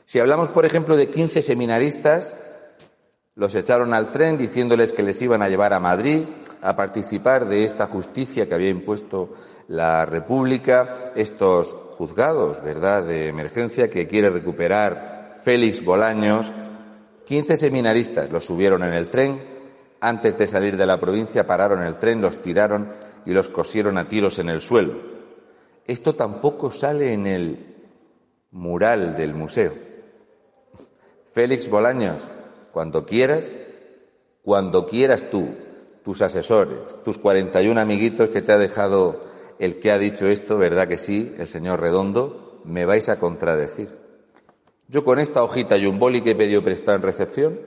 Si 0.05 0.17
hablamos, 0.17 0.49
por 0.49 0.65
ejemplo, 0.65 0.97
de 0.97 1.11
15 1.11 1.43
seminaristas, 1.43 2.33
los 3.37 3.53
echaron 3.53 3.93
al 3.93 4.11
tren 4.11 4.35
diciéndoles 4.35 4.91
que 4.91 5.03
les 5.03 5.21
iban 5.21 5.43
a 5.43 5.47
llevar 5.47 5.71
a 5.71 5.79
Madrid 5.79 6.23
a 6.59 6.75
participar 6.75 7.47
de 7.47 7.63
esta 7.63 7.85
justicia 7.85 8.47
que 8.47 8.55
había 8.55 8.71
impuesto 8.71 9.29
la 9.67 10.07
República, 10.07 11.11
estos 11.15 11.73
juzgados, 11.91 12.63
¿verdad?, 12.63 13.05
de 13.05 13.27
emergencia 13.27 13.91
que 13.91 14.07
quiere 14.07 14.31
recuperar 14.31 15.37
Félix 15.43 15.85
Bolaños. 15.85 16.51
Quince 17.25 17.57
seminaristas 17.57 18.31
los 18.31 18.43
subieron 18.43 18.83
en 18.83 18.93
el 18.93 19.09
tren, 19.09 19.39
antes 19.99 20.35
de 20.35 20.47
salir 20.47 20.75
de 20.75 20.87
la 20.87 20.99
provincia 20.99 21.45
pararon 21.45 21.83
el 21.83 21.97
tren, 21.97 22.21
los 22.21 22.41
tiraron 22.41 22.91
y 23.23 23.33
los 23.33 23.49
cosieron 23.49 23.99
a 23.99 24.07
tiros 24.07 24.39
en 24.39 24.49
el 24.49 24.61
suelo. 24.61 24.95
Esto 25.85 26.15
tampoco 26.15 26.71
sale 26.71 27.13
en 27.13 27.27
el 27.27 27.75
mural 28.49 29.15
del 29.15 29.35
museo. 29.35 29.73
Félix 31.25 31.69
Bolaños, 31.69 32.31
cuando 32.77 33.07
quieras, 33.07 33.59
cuando 34.43 34.85
quieras 34.85 35.31
tú, 35.31 35.49
tus 36.03 36.21
asesores, 36.21 36.95
tus 37.03 37.17
41 37.17 37.81
amiguitos 37.81 38.29
que 38.29 38.43
te 38.43 38.51
ha 38.51 38.59
dejado 38.59 39.19
el 39.57 39.79
que 39.79 39.89
ha 39.89 39.97
dicho 39.97 40.27
esto, 40.27 40.59
¿verdad 40.59 40.87
que 40.87 40.97
sí? 40.97 41.33
El 41.39 41.47
señor 41.47 41.81
Redondo, 41.81 42.61
me 42.65 42.85
vais 42.85 43.09
a 43.09 43.17
contradecir. 43.19 43.89
Yo 44.89 45.03
con 45.03 45.17
esta 45.17 45.41
hojita 45.41 45.75
y 45.75 45.87
un 45.87 45.97
boli 45.97 46.21
que 46.21 46.29
he 46.29 46.35
pedido 46.35 46.63
prestar 46.63 46.93
en 46.93 47.01
recepción, 47.01 47.61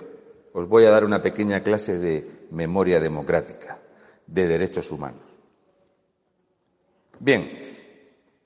os 0.53 0.69
voy 0.69 0.85
a 0.85 0.93
dar 0.93 1.05
una 1.05 1.21
pequeña 1.21 1.65
clase 1.65 1.99
de 1.99 2.47
memoria 2.53 3.01
democrática, 3.01 3.81
de 4.29 4.47
derechos 4.47 4.93
humanos. 4.93 5.25
Bien, 7.19 7.51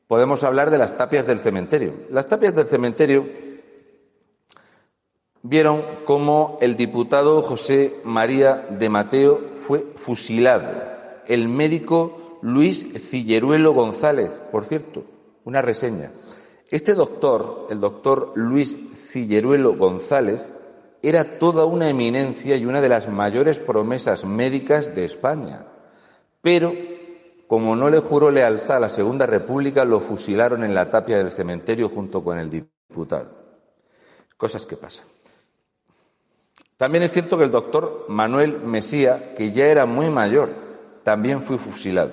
podemos 0.09 0.43
hablar 0.45 0.71
de 0.71 0.79
las 0.79 0.97
tapias 0.97 1.27
del 1.27 1.41
cementerio. 1.41 1.93
Las 2.09 2.27
tapias 2.27 2.55
del 2.55 2.67
cementerio 2.67 3.44
vieron 5.45 5.85
cómo 6.07 6.59
el 6.63 6.75
diputado 6.75 7.43
José 7.43 8.01
María 8.03 8.67
de 8.71 8.89
Mateo 8.89 9.53
fue 9.57 9.87
fusilado. 9.95 10.73
El 11.27 11.49
médico 11.49 12.39
Luis 12.41 12.87
Cilleruelo 13.11 13.73
González, 13.73 14.43
por 14.51 14.65
cierto, 14.65 15.05
una 15.45 15.61
reseña. 15.63 16.13
Este 16.71 16.95
doctor, 16.95 17.67
el 17.71 17.79
doctor 17.79 18.33
Luis 18.35 18.77
Cilleruelo 18.95 19.77
González, 19.77 20.51
era 21.03 21.39
toda 21.39 21.67
una 21.67 21.91
eminencia 21.91 22.57
y 22.57 22.65
una 22.65 22.81
de 22.81 22.89
las 22.89 23.09
mayores 23.11 23.59
promesas 23.59 24.25
médicas 24.25 24.95
de 24.95 25.05
España. 25.05 25.67
Pero, 26.41 26.73
como 27.47 27.77
no 27.77 27.91
le 27.91 27.99
juró 27.99 28.31
lealtad 28.31 28.79
a 28.79 28.81
la 28.81 28.89
Segunda 28.89 29.27
República, 29.27 29.85
lo 29.85 30.01
fusilaron 30.01 30.65
en 30.65 30.75
la 30.75 30.89
tapia 30.89 31.19
del 31.19 31.31
cementerio 31.31 31.91
junto 31.91 32.25
con 32.25 32.39
el 32.39 32.49
diputado. 32.49 33.31
Cosas 34.39 34.65
que 34.65 34.79
pasan. 34.79 35.14
También 36.85 37.05
es 37.05 37.13
cierto 37.13 37.39
que 37.39 37.45
el 37.45 37.51
doctor 37.51 38.05
Manuel 38.09 38.61
Mesía, 38.61 39.33
que 39.35 39.53
ya 39.53 39.69
era 39.69 39.87
muy 39.87 40.11
mayor, 40.11 40.51
también 41.03 41.41
fue 41.41 41.57
fusilado. 41.57 42.11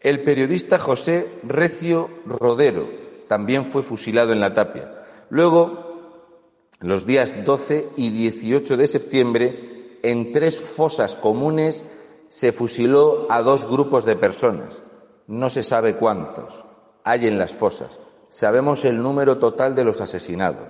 El 0.00 0.22
periodista 0.22 0.78
José 0.78 1.40
Recio 1.42 2.10
Rodero 2.24 2.88
también 3.26 3.72
fue 3.72 3.82
fusilado 3.82 4.32
en 4.32 4.38
la 4.38 4.54
tapia. 4.54 4.92
Luego, 5.30 6.70
los 6.78 7.06
días 7.06 7.44
12 7.44 7.88
y 7.96 8.10
18 8.10 8.76
de 8.76 8.86
septiembre, 8.86 9.98
en 10.04 10.30
tres 10.30 10.60
fosas 10.60 11.16
comunes 11.16 11.84
se 12.28 12.52
fusiló 12.52 13.26
a 13.30 13.42
dos 13.42 13.68
grupos 13.68 14.04
de 14.04 14.14
personas. 14.14 14.80
No 15.26 15.50
se 15.50 15.64
sabe 15.64 15.96
cuántos 15.96 16.64
hay 17.02 17.26
en 17.26 17.36
las 17.36 17.52
fosas. 17.52 17.98
Sabemos 18.28 18.84
el 18.84 19.02
número 19.02 19.38
total 19.38 19.74
de 19.74 19.82
los 19.82 20.00
asesinados. 20.00 20.68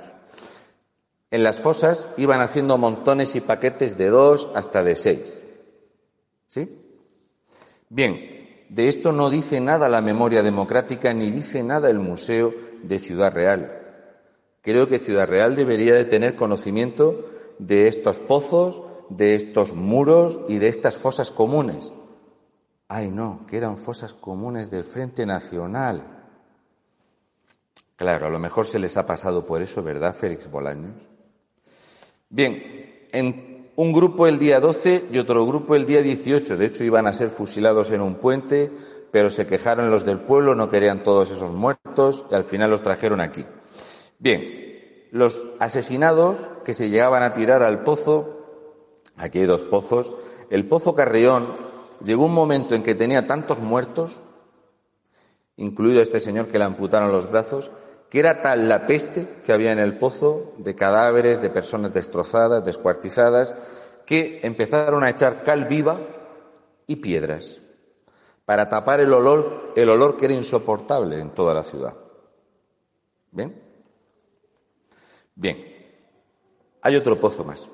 En 1.35 1.43
las 1.43 1.59
fosas 1.59 2.07
iban 2.17 2.41
haciendo 2.41 2.79
montones 2.79 3.35
y 3.35 3.41
paquetes 3.41 3.97
de 3.97 4.09
dos 4.09 4.49
hasta 4.55 4.85
de 4.85 4.95
seis. 4.95 5.43
¿Sí? 6.47 6.79
Bien, 7.89 8.65
de 8.69 8.87
esto 8.87 9.11
no 9.11 9.31
dice 9.31 9.61
nada 9.61 9.89
la 9.89 10.01
memoria 10.01 10.45
democrática 10.45 11.13
ni 11.13 11.33
dice 11.33 11.65
nada 11.65 11.91
el 11.91 11.99
Museo 11.99 12.55
de 12.85 13.01
Ciudad 13.01 13.33
Real. 13.33 13.83
Creo 14.63 14.87
que 14.87 15.01
Ciudad 15.01 15.27
Real 15.27 15.57
debería 15.57 15.95
de 15.95 16.05
tener 16.05 16.37
conocimiento 16.37 17.29
de 17.59 17.89
estos 17.89 18.21
pozos, 18.21 18.85
de 19.09 19.35
estos 19.35 19.73
muros 19.73 20.41
y 20.49 20.59
de 20.59 20.69
estas 20.69 20.97
fosas 20.97 21.33
comunes. 21.33 21.91
Ay, 22.87 23.11
no, 23.11 23.45
que 23.49 23.57
eran 23.57 23.77
fosas 23.77 24.15
comunes 24.15 24.71
del 24.71 24.85
Frente 24.85 25.27
Nacional. 25.27 26.29
Claro, 27.97 28.27
a 28.27 28.31
lo 28.31 28.39
mejor 28.39 28.69
se 28.69 28.79
les 28.79 28.97
ha 28.97 29.05
pasado 29.05 29.45
por 29.45 29.63
eso, 29.63 29.83
¿verdad, 29.83 30.15
Félix 30.15 30.49
Bolaños? 30.49 31.14
Bien, 32.35 33.07
en 33.13 33.71
un 33.77 33.93
grupo 33.93 34.27
el 34.27 34.41
día 34.41 34.59
12 34.59 35.05
y 35.13 35.19
otro 35.19 35.47
grupo 35.47 35.77
el 35.77 35.87
día 35.87 36.03
18. 36.03 36.57
De 36.57 36.67
hecho, 36.67 36.83
iban 36.83 37.07
a 37.07 37.13
ser 37.13 37.31
fusilados 37.31 37.93
en 37.93 38.01
un 38.01 38.17
puente, 38.17 38.73
pero 39.13 39.31
se 39.31 39.47
quejaron 39.47 39.89
los 39.89 40.05
del 40.05 40.19
pueblo, 40.19 40.57
no 40.57 40.69
querían 40.69 41.05
todos 41.05 41.31
esos 41.31 41.53
muertos 41.53 42.27
y 42.33 42.35
al 42.35 42.43
final 42.43 42.71
los 42.71 42.83
trajeron 42.83 43.21
aquí. 43.21 43.47
Bien, 44.19 45.07
los 45.13 45.47
asesinados 45.61 46.49
que 46.65 46.75
se 46.75 46.91
llegaban 46.91 47.23
a 47.23 47.35
tirar 47.35 47.63
al 47.63 47.85
pozo, 47.85 49.03
aquí 49.17 49.39
hay 49.39 49.47
dos 49.47 49.63
pozos, 49.63 50.13
el 50.51 50.67
pozo 50.67 50.97
Carrión 50.97 51.57
llegó 52.03 52.27
un 52.27 52.35
momento 52.35 52.75
en 52.75 52.83
que 52.83 52.97
tenía 52.97 53.29
tantos 53.29 53.61
muertos, 53.61 54.25
incluido 55.57 56.03
este 56.03 56.19
señor 56.19 56.49
que 56.49 56.59
le 56.59 56.65
amputaron 56.65 57.13
los 57.13 57.31
brazos, 57.31 57.71
que 58.15 58.21
era 58.21 58.41
tal 58.41 58.69
la 58.69 58.87
peste 58.87 59.27
que 59.45 59.53
había 59.53 59.73
en 59.73 59.81
el 59.81 59.99
pozo 59.99 60.53
de 60.59 60.77
cadáveres, 60.77 61.43
de 61.43 61.51
personas 61.51 61.93
destrozadas, 61.93 62.65
descuartizadas, 62.65 63.57
que 64.07 64.39
empezaron 64.45 65.03
a 65.03 65.11
echar 65.11 65.43
cal 65.43 65.65
viva 65.65 65.99
y 66.87 66.95
piedras 66.95 67.61
para 68.45 68.69
tapar 68.69 69.01
el 69.01 69.13
olor, 69.13 69.73
el 69.75 69.89
olor 69.89 70.17
que 70.17 70.27
era 70.27 70.35
insoportable 70.35 71.19
en 71.19 71.35
toda 71.35 71.55
la 71.55 71.65
ciudad. 71.65 71.97
¿Bien? 73.33 73.61
Bien. 75.35 75.65
Hay 76.83 76.95
otro 76.95 77.19
pozo 77.19 77.43
más. 77.43 77.69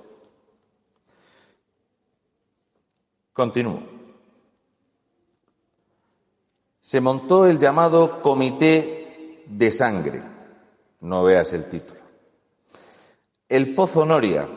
Continúo. 3.34 3.82
Se 6.80 6.98
montó 7.02 7.44
el 7.44 7.58
llamado 7.58 8.22
Comité 8.22 9.44
de 9.46 9.70
Sangre. 9.70 10.29
No 11.00 11.24
veas 11.24 11.52
el 11.52 11.64
título. 11.64 12.00
El 13.48 13.74
Pozo 13.74 14.04
Noria, 14.06 14.48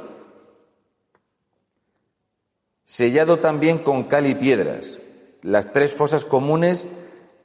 sellado 2.85 3.39
también 3.39 3.79
con 3.79 4.03
cal 4.03 4.27
y 4.27 4.35
piedras, 4.35 4.99
las 5.41 5.71
tres 5.71 5.93
fosas 5.93 6.25
comunes 6.25 6.85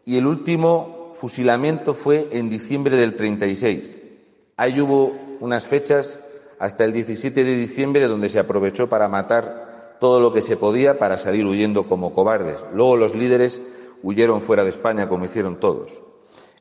y 0.05 0.19
el 0.19 0.27
último 0.27 1.13
fusilamiento 1.15 1.95
fue 1.95 2.29
en 2.33 2.51
diciembre 2.51 2.97
del 2.97 3.17
36. 3.17 3.97
Ahí 4.57 4.81
hubo 4.81 5.17
unas 5.41 5.67
fechas 5.67 6.19
hasta 6.59 6.85
el 6.85 6.93
17 6.93 7.45
de 7.45 7.57
diciembre 7.57 8.09
donde 8.09 8.29
se 8.29 8.39
aprovechó 8.39 8.89
para 8.89 9.09
matar 9.09 9.97
todo 10.01 10.21
lo 10.21 10.33
que 10.33 10.43
se 10.43 10.57
podía 10.57 10.99
para 10.99 11.19
salir 11.19 11.47
huyendo 11.47 11.89
como 11.89 12.13
cobardes. 12.13 12.65
Luego 12.73 12.97
los 12.97 13.15
líderes 13.15 13.63
huyeron 14.03 14.43
fuera 14.43 14.65
de 14.65 14.71
España 14.71 15.09
como 15.09 15.25
hicieron 15.25 15.59
todos. 15.61 16.03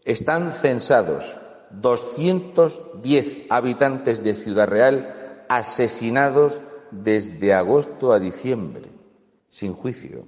Están 0.05 0.53
censados 0.53 1.39
210 1.71 3.45
habitantes 3.49 4.23
de 4.23 4.35
Ciudad 4.35 4.67
Real 4.67 5.45
asesinados 5.49 6.61
desde 6.91 7.53
agosto 7.53 8.13
a 8.13 8.19
diciembre, 8.19 8.85
sin 9.49 9.73
juicio. 9.73 10.25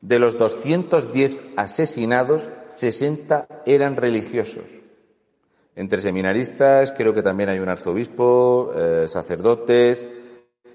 De 0.00 0.18
los 0.18 0.36
210 0.36 1.42
asesinados, 1.56 2.48
60 2.68 3.46
eran 3.66 3.96
religiosos. 3.96 4.64
Entre 5.74 6.00
seminaristas, 6.00 6.92
creo 6.92 7.14
que 7.14 7.22
también 7.22 7.48
hay 7.48 7.58
un 7.58 7.68
arzobispo, 7.68 8.72
eh, 8.74 9.04
sacerdotes, 9.06 10.04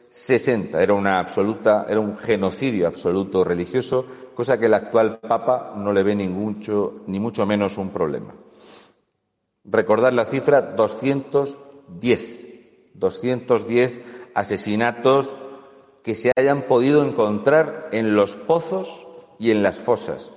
60. 0.10 0.82
Era 0.82 0.94
una 0.94 1.20
absoluta, 1.20 1.86
era 1.88 2.00
un 2.00 2.16
genocidio 2.18 2.88
absoluto 2.88 3.44
religioso, 3.44 4.06
cosa 4.34 4.58
que 4.58 4.66
el 4.66 4.74
actual 4.74 5.20
Papa 5.20 5.74
no 5.76 5.94
le 5.94 6.04
ve 6.04 6.16
ni 6.16 6.28
mucho, 6.28 7.02
ni 7.08 7.20
mucho 7.20 7.46
menos 7.46 7.78
un 7.78 7.90
problema. 7.90 8.34
Recordar 9.68 10.14
la 10.14 10.26
cifra 10.26 10.62
210. 10.62 12.46
210 12.94 14.02
asesinatos 14.34 15.36
que 16.04 16.16
se 16.16 16.32
hayan 16.38 16.64
podido 16.64 17.04
encontrar 17.06 17.90
en 17.92 18.16
los 18.16 18.36
pozos 18.36 19.08
y 19.40 19.52
en 19.52 19.62
las 19.64 19.78
fosas. 19.78 20.32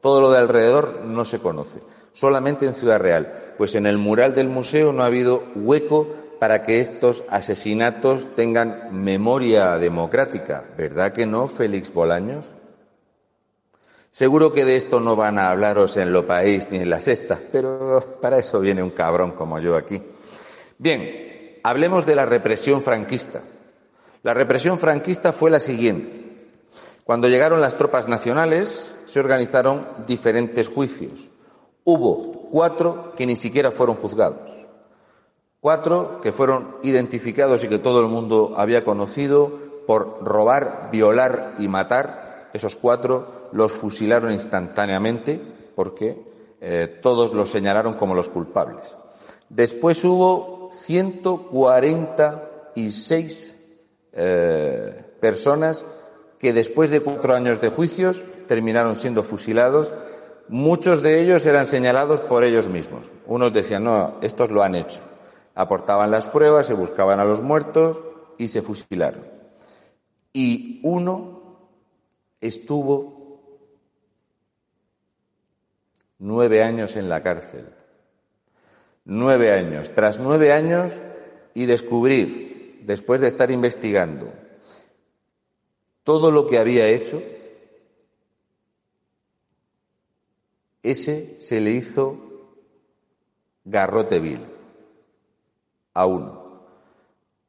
Todo 0.00 0.20
lo 0.20 0.32
de 0.32 0.38
alrededor 0.38 1.02
no 1.04 1.24
se 1.24 1.38
conoce, 1.38 1.80
solamente 2.12 2.66
en 2.66 2.74
Ciudad 2.74 2.98
Real, 2.98 3.54
pues 3.56 3.76
en 3.76 3.86
el 3.86 3.98
mural 3.98 4.34
del 4.34 4.48
museo 4.48 4.92
no 4.92 5.04
ha 5.04 5.06
habido 5.06 5.44
hueco 5.54 6.08
para 6.40 6.64
que 6.64 6.80
estos 6.80 7.22
asesinatos 7.28 8.34
tengan 8.34 8.88
memoria 8.90 9.78
democrática. 9.78 10.64
¿Verdad 10.76 11.12
que 11.12 11.24
no, 11.24 11.46
Félix 11.46 11.94
Bolaños? 11.94 12.50
Seguro 14.12 14.52
que 14.52 14.66
de 14.66 14.76
esto 14.76 15.00
no 15.00 15.16
van 15.16 15.38
a 15.38 15.48
hablaros 15.48 15.96
en 15.96 16.12
Lo 16.12 16.26
País 16.26 16.68
ni 16.70 16.80
en 16.80 16.90
la 16.90 17.00
Sexta, 17.00 17.40
pero 17.50 18.18
para 18.20 18.38
eso 18.38 18.60
viene 18.60 18.82
un 18.82 18.90
cabrón 18.90 19.32
como 19.32 19.58
yo 19.58 19.74
aquí. 19.74 20.02
Bien, 20.76 21.58
hablemos 21.64 22.04
de 22.04 22.14
la 22.14 22.26
represión 22.26 22.82
franquista. 22.82 23.40
La 24.22 24.34
represión 24.34 24.78
franquista 24.78 25.32
fue 25.32 25.50
la 25.50 25.60
siguiente. 25.60 26.22
Cuando 27.04 27.26
llegaron 27.26 27.62
las 27.62 27.78
tropas 27.78 28.06
nacionales, 28.06 28.94
se 29.06 29.18
organizaron 29.18 29.88
diferentes 30.06 30.68
juicios. 30.68 31.30
Hubo 31.82 32.50
cuatro 32.50 33.14
que 33.16 33.24
ni 33.24 33.34
siquiera 33.34 33.70
fueron 33.70 33.96
juzgados. 33.96 34.58
Cuatro 35.58 36.20
que 36.20 36.32
fueron 36.32 36.76
identificados 36.82 37.64
y 37.64 37.68
que 37.68 37.78
todo 37.78 38.02
el 38.02 38.08
mundo 38.08 38.52
había 38.58 38.84
conocido 38.84 39.58
por 39.86 40.22
robar, 40.22 40.90
violar 40.92 41.54
y 41.58 41.66
matar 41.66 42.21
esos 42.52 42.76
cuatro 42.76 43.48
los 43.52 43.72
fusilaron 43.72 44.30
instantáneamente 44.32 45.40
porque 45.74 46.30
eh, 46.60 46.98
todos 47.02 47.32
los 47.32 47.50
señalaron 47.50 47.94
como 47.94 48.14
los 48.14 48.28
culpables. 48.28 48.94
Después 49.48 50.04
hubo 50.04 50.70
146 50.72 53.54
eh, 54.12 55.04
personas 55.20 55.84
que 56.38 56.52
después 56.52 56.90
de 56.90 57.00
cuatro 57.00 57.34
años 57.34 57.60
de 57.60 57.68
juicios 57.68 58.24
terminaron 58.46 58.96
siendo 58.96 59.22
fusilados. 59.22 59.94
Muchos 60.48 61.02
de 61.02 61.20
ellos 61.20 61.46
eran 61.46 61.66
señalados 61.66 62.20
por 62.20 62.44
ellos 62.44 62.68
mismos. 62.68 63.10
Unos 63.26 63.52
decían, 63.52 63.84
no, 63.84 64.18
estos 64.22 64.50
lo 64.50 64.62
han 64.62 64.74
hecho. 64.74 65.00
Aportaban 65.54 66.10
las 66.10 66.28
pruebas, 66.28 66.66
se 66.66 66.74
buscaban 66.74 67.20
a 67.20 67.24
los 67.24 67.42
muertos 67.42 68.02
y 68.38 68.48
se 68.48 68.62
fusilaron. 68.62 69.24
Y 70.32 70.80
uno 70.82 71.41
estuvo 72.42 73.40
nueve 76.18 76.62
años 76.62 76.96
en 76.96 77.08
la 77.08 77.22
cárcel. 77.22 77.66
Nueve 79.04 79.52
años. 79.52 79.94
Tras 79.94 80.18
nueve 80.18 80.52
años 80.52 81.00
y 81.54 81.66
descubrir, 81.66 82.82
después 82.84 83.20
de 83.20 83.28
estar 83.28 83.50
investigando, 83.50 84.32
todo 86.04 86.30
lo 86.30 86.46
que 86.46 86.58
había 86.58 86.88
hecho, 86.88 87.22
ese 90.82 91.40
se 91.40 91.60
le 91.60 91.70
hizo 91.70 92.18
garrote 93.64 94.18
vil 94.18 94.44
a 95.94 96.06
uno, 96.06 96.60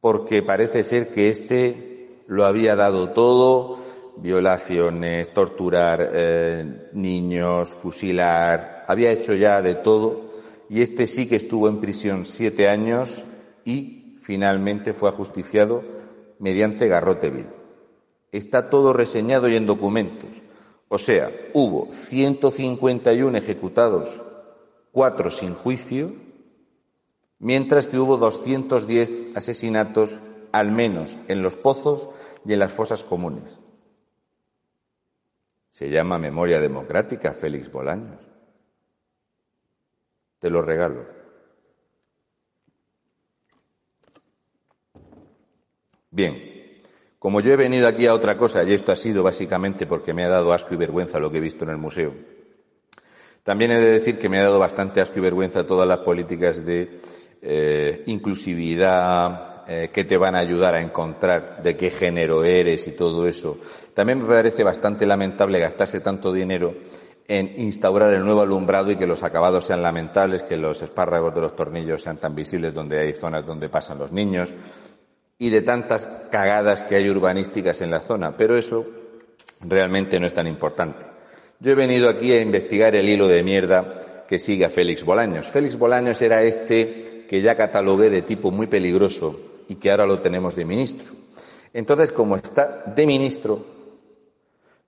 porque 0.01 0.43
parece 0.43 0.83
ser 0.83 1.11
que 1.11 1.29
éste 1.29 2.21
lo 2.27 2.45
había 2.45 2.75
dado 2.75 3.11
todo, 3.13 3.82
violaciones, 4.17 5.33
torturar 5.33 6.11
eh, 6.13 6.89
niños, 6.93 7.71
fusilar, 7.71 8.85
había 8.87 9.11
hecho 9.11 9.33
ya 9.33 9.61
de 9.61 9.75
todo 9.75 10.29
y 10.69 10.81
este 10.81 11.07
sí 11.07 11.27
que 11.27 11.35
estuvo 11.35 11.67
en 11.67 11.79
prisión 11.79 12.25
siete 12.25 12.67
años 12.67 13.25
y 13.65 14.17
finalmente 14.21 14.93
fue 14.93 15.09
ajusticiado 15.09 15.83
mediante 16.39 16.87
garrote 16.87 17.29
vil. 17.29 17.47
Está 18.31 18.69
todo 18.69 18.93
reseñado 18.93 19.47
y 19.47 19.55
en 19.55 19.65
documentos. 19.65 20.29
O 20.89 20.97
sea, 20.97 21.31
hubo 21.53 21.91
151 21.91 23.37
ejecutados, 23.37 24.23
cuatro 24.91 25.31
sin 25.31 25.53
juicio, 25.53 26.13
mientras 27.39 27.87
que 27.87 27.97
hubo 27.97 28.17
210 28.17 29.35
asesinatos, 29.35 30.19
al 30.51 30.71
menos 30.71 31.17
en 31.27 31.41
los 31.41 31.55
pozos 31.55 32.09
y 32.45 32.53
en 32.53 32.59
las 32.59 32.71
fosas 32.71 33.03
comunes. 33.03 33.59
Se 35.73 35.89
llama 35.89 36.19
Memoria 36.19 36.59
Democrática, 36.59 37.33
Félix 37.33 37.71
Bolaños. 37.71 38.19
Te 40.37 40.51
lo 40.51 40.61
regalo. 40.61 41.03
Bien, 46.11 46.77
como 47.17 47.41
yo 47.41 47.53
he 47.53 47.55
venido 47.55 47.87
aquí 47.87 48.05
a 48.05 48.13
otra 48.13 48.37
cosa, 48.37 48.63
y 48.63 48.71
esto 48.71 48.91
ha 48.91 48.95
sido 48.95 49.23
básicamente 49.23 49.87
porque 49.87 50.13
me 50.13 50.23
ha 50.23 50.29
dado 50.29 50.53
asco 50.53 50.75
y 50.75 50.77
vergüenza 50.77 51.17
lo 51.17 51.31
que 51.31 51.39
he 51.39 51.41
visto 51.41 51.63
en 51.63 51.71
el 51.71 51.77
museo, 51.77 52.13
también 53.41 53.71
he 53.71 53.79
de 53.79 53.93
decir 53.93 54.19
que 54.19 54.29
me 54.29 54.37
ha 54.37 54.43
dado 54.43 54.59
bastante 54.59 55.01
asco 55.01 55.17
y 55.17 55.23
vergüenza 55.23 55.65
todas 55.65 55.87
las 55.87 56.01
políticas 56.01 56.63
de 56.63 57.01
eh, 57.41 58.03
inclusividad, 58.05 59.52
eh, 59.67 59.89
que 59.93 60.03
te 60.03 60.17
van 60.17 60.35
a 60.35 60.39
ayudar 60.39 60.75
a 60.75 60.81
encontrar 60.81 61.61
de 61.63 61.75
qué 61.75 61.89
género 61.89 62.43
eres 62.43 62.87
y 62.87 62.91
todo 62.91 63.27
eso. 63.27 63.57
También 63.93 64.21
me 64.21 64.27
parece 64.27 64.63
bastante 64.63 65.05
lamentable 65.05 65.59
gastarse 65.59 65.99
tanto 65.99 66.33
dinero 66.33 66.73
en 67.27 67.53
instaurar 67.57 68.13
el 68.13 68.23
nuevo 68.25 68.41
alumbrado 68.41 68.91
y 68.91 68.95
que 68.95 69.07
los 69.07 69.23
acabados 69.23 69.65
sean 69.65 69.81
lamentables, 69.81 70.43
que 70.43 70.57
los 70.57 70.81
espárragos 70.81 71.33
de 71.33 71.41
los 71.41 71.55
tornillos 71.55 72.01
sean 72.01 72.17
tan 72.17 72.35
visibles 72.35 72.73
donde 72.73 72.99
hay 72.99 73.13
zonas 73.13 73.45
donde 73.45 73.69
pasan 73.69 73.99
los 73.99 74.11
niños 74.11 74.53
y 75.37 75.49
de 75.49 75.61
tantas 75.61 76.07
cagadas 76.29 76.83
que 76.83 76.95
hay 76.95 77.09
urbanísticas 77.09 77.81
en 77.81 77.91
la 77.91 78.01
zona. 78.01 78.35
Pero 78.35 78.57
eso 78.57 78.85
realmente 79.61 80.19
no 80.19 80.27
es 80.27 80.33
tan 80.33 80.47
importante. 80.47 81.05
Yo 81.59 81.71
he 81.71 81.75
venido 81.75 82.09
aquí 82.09 82.33
a 82.33 82.41
investigar 82.41 82.95
el 82.95 83.07
hilo 83.07 83.27
de 83.27 83.43
mierda 83.43 84.25
que 84.27 84.39
sigue 84.39 84.65
a 84.65 84.69
Félix 84.69 85.03
Bolaños. 85.03 85.47
Félix 85.47 85.77
Bolaños 85.77 86.21
era 86.21 86.43
este 86.43 87.25
que 87.29 87.41
ya 87.41 87.55
catalogué 87.55 88.09
de 88.09 88.21
tipo 88.21 88.51
muy 88.51 88.67
peligroso 88.67 89.52
y 89.67 89.75
que 89.75 89.91
ahora 89.91 90.05
lo 90.05 90.19
tenemos 90.21 90.55
de 90.55 90.65
ministro. 90.65 91.13
Entonces, 91.73 92.11
como 92.11 92.35
está 92.35 92.83
de 92.85 93.05
ministro, 93.05 93.65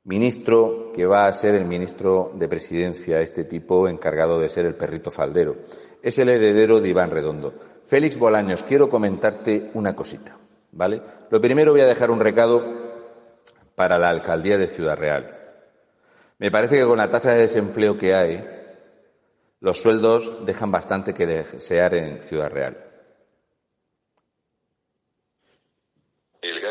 ministro 0.03 0.91
que 0.93 1.05
va 1.05 1.27
a 1.27 1.33
ser 1.33 1.55
el 1.55 1.65
ministro 1.65 2.31
de 2.35 2.47
presidencia, 2.47 3.21
este 3.21 3.43
tipo 3.43 3.87
encargado 3.87 4.39
de 4.39 4.49
ser 4.49 4.65
el 4.65 4.75
perrito 4.75 5.11
faldero, 5.11 5.55
es 6.01 6.19
el 6.19 6.29
heredero 6.29 6.79
de 6.79 6.89
Iván 6.89 7.11
Redondo. 7.11 7.53
Félix 7.87 8.17
Bolaños, 8.17 8.63
quiero 8.63 8.89
comentarte 8.89 9.71
una 9.73 9.95
cosita. 9.95 10.37
¿vale? 10.75 11.01
Lo 11.29 11.41
primero 11.41 11.71
voy 11.71 11.81
a 11.81 11.87
dejar 11.87 12.11
un 12.11 12.19
recado 12.19 12.63
para 13.75 13.97
la 13.97 14.09
alcaldía 14.09 14.57
de 14.57 14.67
Ciudad 14.67 14.97
Real. 14.97 15.35
Me 16.37 16.51
parece 16.51 16.75
que 16.75 16.85
con 16.85 16.97
la 16.97 17.09
tasa 17.09 17.31
de 17.31 17.41
desempleo 17.41 17.97
que 17.97 18.13
hay, 18.13 18.47
los 19.61 19.81
sueldos 19.81 20.45
dejan 20.45 20.71
bastante 20.71 21.13
que 21.13 21.25
desear 21.25 21.95
en 21.95 22.21
Ciudad 22.21 22.49
Real. 22.51 22.84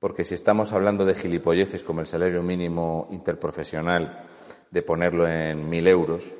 porque 0.00 0.24
si 0.24 0.34
estamos 0.34 0.72
hablando 0.72 1.04
de 1.04 1.14
gilipolleces 1.14 1.84
como 1.84 2.00
el 2.00 2.08
salario 2.08 2.42
mínimo 2.42 3.06
interprofesional, 3.12 4.26
de 4.72 4.82
ponerlo 4.82 5.28
en 5.28 5.68
mil 5.68 5.86
euros, 5.86 6.34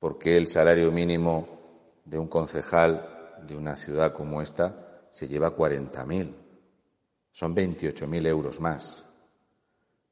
porque 0.00 0.36
el 0.36 0.48
salario 0.48 0.90
mínimo 0.90 1.55
de 2.06 2.18
un 2.18 2.28
concejal 2.28 3.36
de 3.46 3.56
una 3.56 3.76
ciudad 3.76 4.14
como 4.14 4.40
esta 4.40 5.08
se 5.10 5.28
lleva 5.28 5.50
cuarenta 5.50 6.04
mil. 6.06 6.34
Son 7.30 7.54
veintiocho 7.54 8.06
mil 8.06 8.24
euros 8.26 8.60
más. 8.60 9.04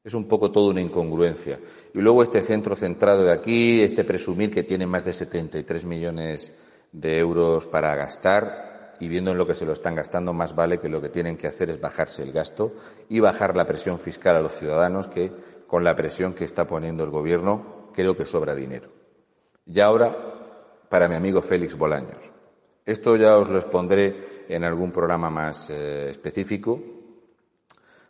Es 0.03 0.13
un 0.13 0.29
poco 0.29 0.53
toda 0.53 0.71
una 0.71 0.83
incongruencia. 0.83 1.59
Y 1.95 1.99
luego 1.99 2.23
este 2.23 2.43
centro 2.43 2.77
centrado 2.77 3.25
de 3.25 3.33
aquí, 3.33 3.81
este 3.81 4.05
presumir 4.05 4.51
que 4.51 4.63
tiene 4.63 4.87
más 4.87 5.05
de 5.05 5.15
73 5.15 5.87
millones 5.87 6.53
de 6.93 7.19
euros 7.19 7.67
para 7.67 7.95
gastar, 7.95 8.97
y 9.01 9.09
viendo 9.09 9.33
en 9.33 9.39
lo 9.39 9.47
que 9.47 9.55
se 9.55 9.65
lo 9.65 9.73
están 9.73 9.95
gastando, 9.95 10.33
más 10.33 10.55
vale 10.55 10.79
que 10.79 10.89
lo 10.89 11.01
que 11.01 11.09
tienen 11.09 11.37
que 11.37 11.47
hacer 11.47 11.71
es 11.71 11.81
bajarse 11.81 12.23
el 12.23 12.33
gasto 12.33 12.75
y 13.09 13.21
bajar 13.21 13.57
la 13.57 13.67
presión 13.67 13.99
fiscal 13.99 14.37
a 14.37 14.41
los 14.41 14.55
ciudadanos, 14.55 15.09
que 15.09 15.33
con 15.67 15.85
la 15.85 15.97
presión 15.97 16.35
que 16.35 16.45
está 16.45 16.67
poniendo 16.67 17.03
el 17.05 17.11
Gobierno 17.11 17.91
creo 17.93 18.17
que 18.17 18.27
sobra 18.27 18.55
dinero. 18.55 18.91
Y 19.67 19.81
ahora, 19.81 20.44
para 20.95 21.09
mi 21.09 21.17
amigo 21.17 21.43
Félix 21.43 21.77
Bolaños. 21.77 22.33
Esto 22.87 23.17
ya 23.17 23.37
os 23.37 23.49
lo 23.49 23.59
expondré 23.59 24.45
en 24.49 24.63
algún 24.63 24.93
programa 24.93 25.29
más 25.29 25.69
eh, 25.69 26.11
específico 26.11 26.81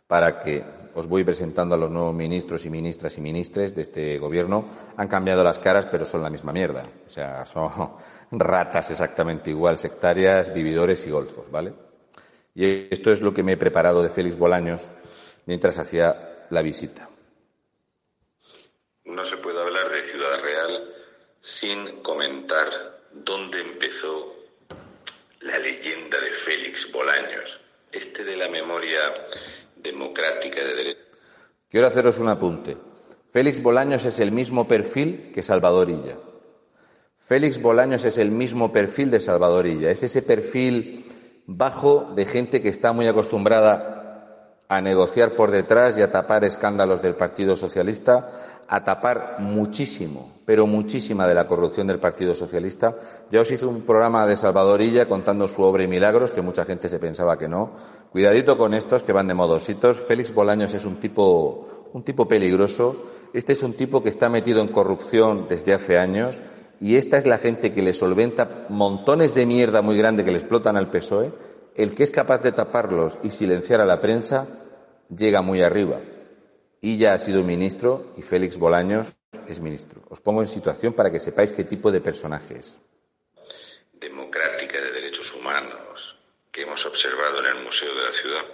para 0.05 0.39
que 0.39 0.63
os 0.93 1.07
voy 1.07 1.23
presentando 1.23 1.73
a 1.73 1.79
los 1.79 1.89
nuevos 1.89 2.13
ministros 2.13 2.63
y 2.63 2.69
ministras 2.69 3.17
y 3.17 3.21
ministres 3.21 3.73
de 3.73 3.81
este 3.81 4.19
gobierno. 4.19 4.69
Han 4.97 5.07
cambiado 5.07 5.43
las 5.43 5.57
caras, 5.57 5.87
pero 5.89 6.05
son 6.05 6.21
la 6.21 6.29
misma 6.29 6.53
mierda. 6.53 6.87
O 7.07 7.09
sea, 7.09 7.43
son 7.47 7.93
ratas 8.31 8.91
exactamente 8.91 9.49
igual, 9.49 9.79
sectarias, 9.79 10.53
vividores 10.53 11.07
y 11.07 11.09
golfos, 11.09 11.49
¿vale? 11.49 11.73
Y 12.53 12.93
esto 12.93 13.11
es 13.11 13.19
lo 13.19 13.33
que 13.33 13.41
me 13.41 13.53
he 13.53 13.57
preparado 13.57 14.03
de 14.03 14.09
Félix 14.09 14.37
Bolaños 14.37 14.87
mientras 15.47 15.79
hacía 15.79 16.45
la 16.51 16.61
visita. 16.61 17.09
No 19.05 19.25
se 19.25 19.37
puede 19.37 19.59
hablar 19.59 19.89
de 19.89 20.03
Ciudad 20.03 20.39
Real 20.39 20.94
sin 21.45 22.01
comentar 22.01 22.67
dónde 23.13 23.61
empezó 23.61 24.33
la 25.41 25.59
leyenda 25.59 26.19
de 26.19 26.31
Félix 26.31 26.91
Bolaños, 26.91 27.61
este 27.91 28.23
de 28.23 28.35
la 28.35 28.49
memoria 28.49 29.13
democrática 29.75 30.61
de 30.61 30.73
derecho. 30.73 31.01
Quiero 31.69 31.85
haceros 31.85 32.17
un 32.17 32.29
apunte. 32.29 32.75
Félix 33.31 33.61
Bolaños 33.61 34.05
es 34.05 34.17
el 34.19 34.31
mismo 34.31 34.67
perfil 34.67 35.31
que 35.35 35.43
Salvador 35.43 35.91
Illa. 35.91 36.17
Félix 37.19 37.61
Bolaños 37.61 38.05
es 38.05 38.17
el 38.17 38.31
mismo 38.31 38.71
perfil 38.71 39.11
de 39.11 39.21
Salvadorilla, 39.21 39.91
es 39.91 40.01
ese 40.01 40.23
perfil 40.23 41.05
bajo 41.45 42.11
de 42.15 42.25
gente 42.25 42.63
que 42.63 42.69
está 42.69 42.91
muy 42.91 43.07
acostumbrada 43.07 44.04
a 44.67 44.81
negociar 44.81 45.35
por 45.35 45.51
detrás 45.51 45.97
y 45.97 46.01
a 46.01 46.09
tapar 46.09 46.43
escándalos 46.43 47.01
del 47.01 47.15
Partido 47.15 47.55
Socialista, 47.55 48.29
a 48.67 48.83
tapar 48.83 49.37
muchísimo, 49.39 50.31
pero 50.43 50.65
muchísima 50.65 51.27
de 51.27 51.35
la 51.35 51.45
corrupción 51.45 51.85
del 51.85 51.99
Partido 51.99 52.33
Socialista. 52.33 52.95
Ya 53.31 53.41
os 53.41 53.51
hice 53.51 53.65
un 53.65 53.83
programa 53.83 54.25
de 54.25 54.35
Salvadorilla 54.35 55.07
contando 55.07 55.47
su 55.47 55.61
obra 55.61 55.83
y 55.83 55.87
milagros, 55.87 56.31
que 56.31 56.41
mucha 56.41 56.65
gente 56.65 56.89
se 56.89 56.97
pensaba 56.97 57.37
que 57.37 57.47
no. 57.47 57.73
Cuidadito 58.11 58.57
con 58.57 58.73
estos 58.73 59.03
que 59.03 59.13
van 59.13 59.27
de 59.27 59.35
modositos. 59.35 59.97
Félix 59.97 60.33
Bolaños 60.33 60.73
es 60.73 60.85
un 60.85 60.99
tipo, 60.99 61.89
un 61.93 62.03
tipo 62.03 62.27
peligroso. 62.27 62.95
Este 63.33 63.53
es 63.53 63.61
un 63.61 63.73
tipo 63.73 64.01
que 64.01 64.09
está 64.09 64.29
metido 64.29 64.61
en 64.61 64.69
corrupción 64.69 65.45
desde 65.47 65.73
hace 65.73 65.99
años 65.99 66.41
y 66.79 66.97
esta 66.97 67.17
es 67.17 67.25
la 67.25 67.37
gente 67.37 67.71
que 67.71 67.81
le 67.81 67.93
solventa 67.93 68.65
montones 68.69 69.33
de 69.33 69.45
mierda 69.45 69.81
muy 69.81 69.97
grande 69.97 70.25
que 70.25 70.31
le 70.31 70.39
explotan 70.39 70.75
al 70.75 70.89
PSOE, 70.89 71.31
el 71.75 71.93
que 71.93 72.03
es 72.03 72.11
capaz 72.11 72.39
de 72.39 72.51
taparlos 72.51 73.17
y 73.23 73.29
silenciar 73.29 73.81
a 73.81 73.85
la 73.85 73.99
prensa 73.99 74.47
llega 75.09 75.41
muy 75.41 75.61
arriba. 75.61 75.99
Y 76.81 76.97
ya 76.97 77.13
ha 77.13 77.19
sido 77.19 77.43
ministro 77.43 78.13
y 78.15 78.21
Félix 78.21 78.57
Bolaños 78.57 79.17
es 79.47 79.59
ministro. 79.59 80.01
Os 80.09 80.21
pongo 80.21 80.41
en 80.41 80.47
situación 80.47 80.93
para 80.93 81.11
que 81.11 81.19
sepáis 81.19 81.51
qué 81.51 81.63
tipo 81.63 81.91
de 81.91 82.01
personaje 82.01 82.59
es. 82.59 82.77
Democrática 83.93 84.79
de 84.79 84.91
derechos 84.91 85.33
humanos 85.33 86.15
que 86.51 86.61
hemos 86.61 86.85
observado 86.85 87.39
en 87.39 87.57
el 87.57 87.63
Museo 87.63 87.93
de 87.93 88.03
la 88.03 88.11
Ciudad. 88.11 88.45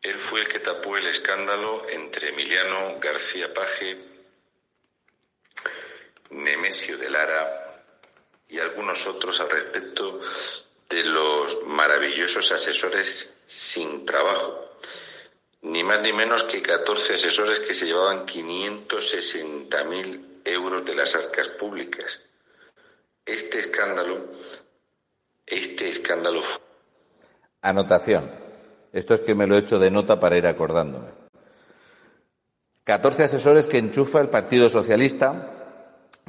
Él 0.00 0.18
fue 0.18 0.40
el 0.40 0.48
que 0.48 0.60
tapó 0.60 0.96
el 0.96 1.06
escándalo 1.08 1.88
entre 1.90 2.30
Emiliano 2.30 2.98
García 3.00 3.52
Paje 3.52 3.98
Nemesio 6.30 6.96
de 6.98 7.10
Lara 7.10 7.84
y 8.48 8.58
algunos 8.58 9.06
otros 9.06 9.40
al 9.40 9.50
respecto 9.50 10.20
de 10.88 11.04
los 11.04 11.64
maravillosos 11.66 12.50
asesores 12.52 13.30
sin 13.46 14.06
trabajo. 14.06 14.64
Ni 15.62 15.82
más 15.82 16.00
ni 16.00 16.12
menos 16.12 16.44
que 16.44 16.62
14 16.62 17.14
asesores 17.14 17.58
que 17.60 17.74
se 17.74 17.86
llevaban 17.86 18.26
560.000 18.26 20.20
euros 20.44 20.84
de 20.84 20.94
las 20.94 21.14
arcas 21.14 21.48
públicas. 21.48 22.20
Este 23.26 23.58
escándalo, 23.58 24.26
este 25.46 25.88
escándalo. 25.90 26.42
Anotación. 27.60 28.30
Esto 28.92 29.14
es 29.14 29.20
que 29.20 29.34
me 29.34 29.46
lo 29.46 29.56
he 29.56 29.60
hecho 29.60 29.78
de 29.78 29.90
nota 29.90 30.18
para 30.18 30.38
ir 30.38 30.46
acordándome. 30.46 31.10
14 32.84 33.24
asesores 33.24 33.66
que 33.66 33.76
enchufa 33.76 34.20
el 34.20 34.30
Partido 34.30 34.70
Socialista 34.70 35.54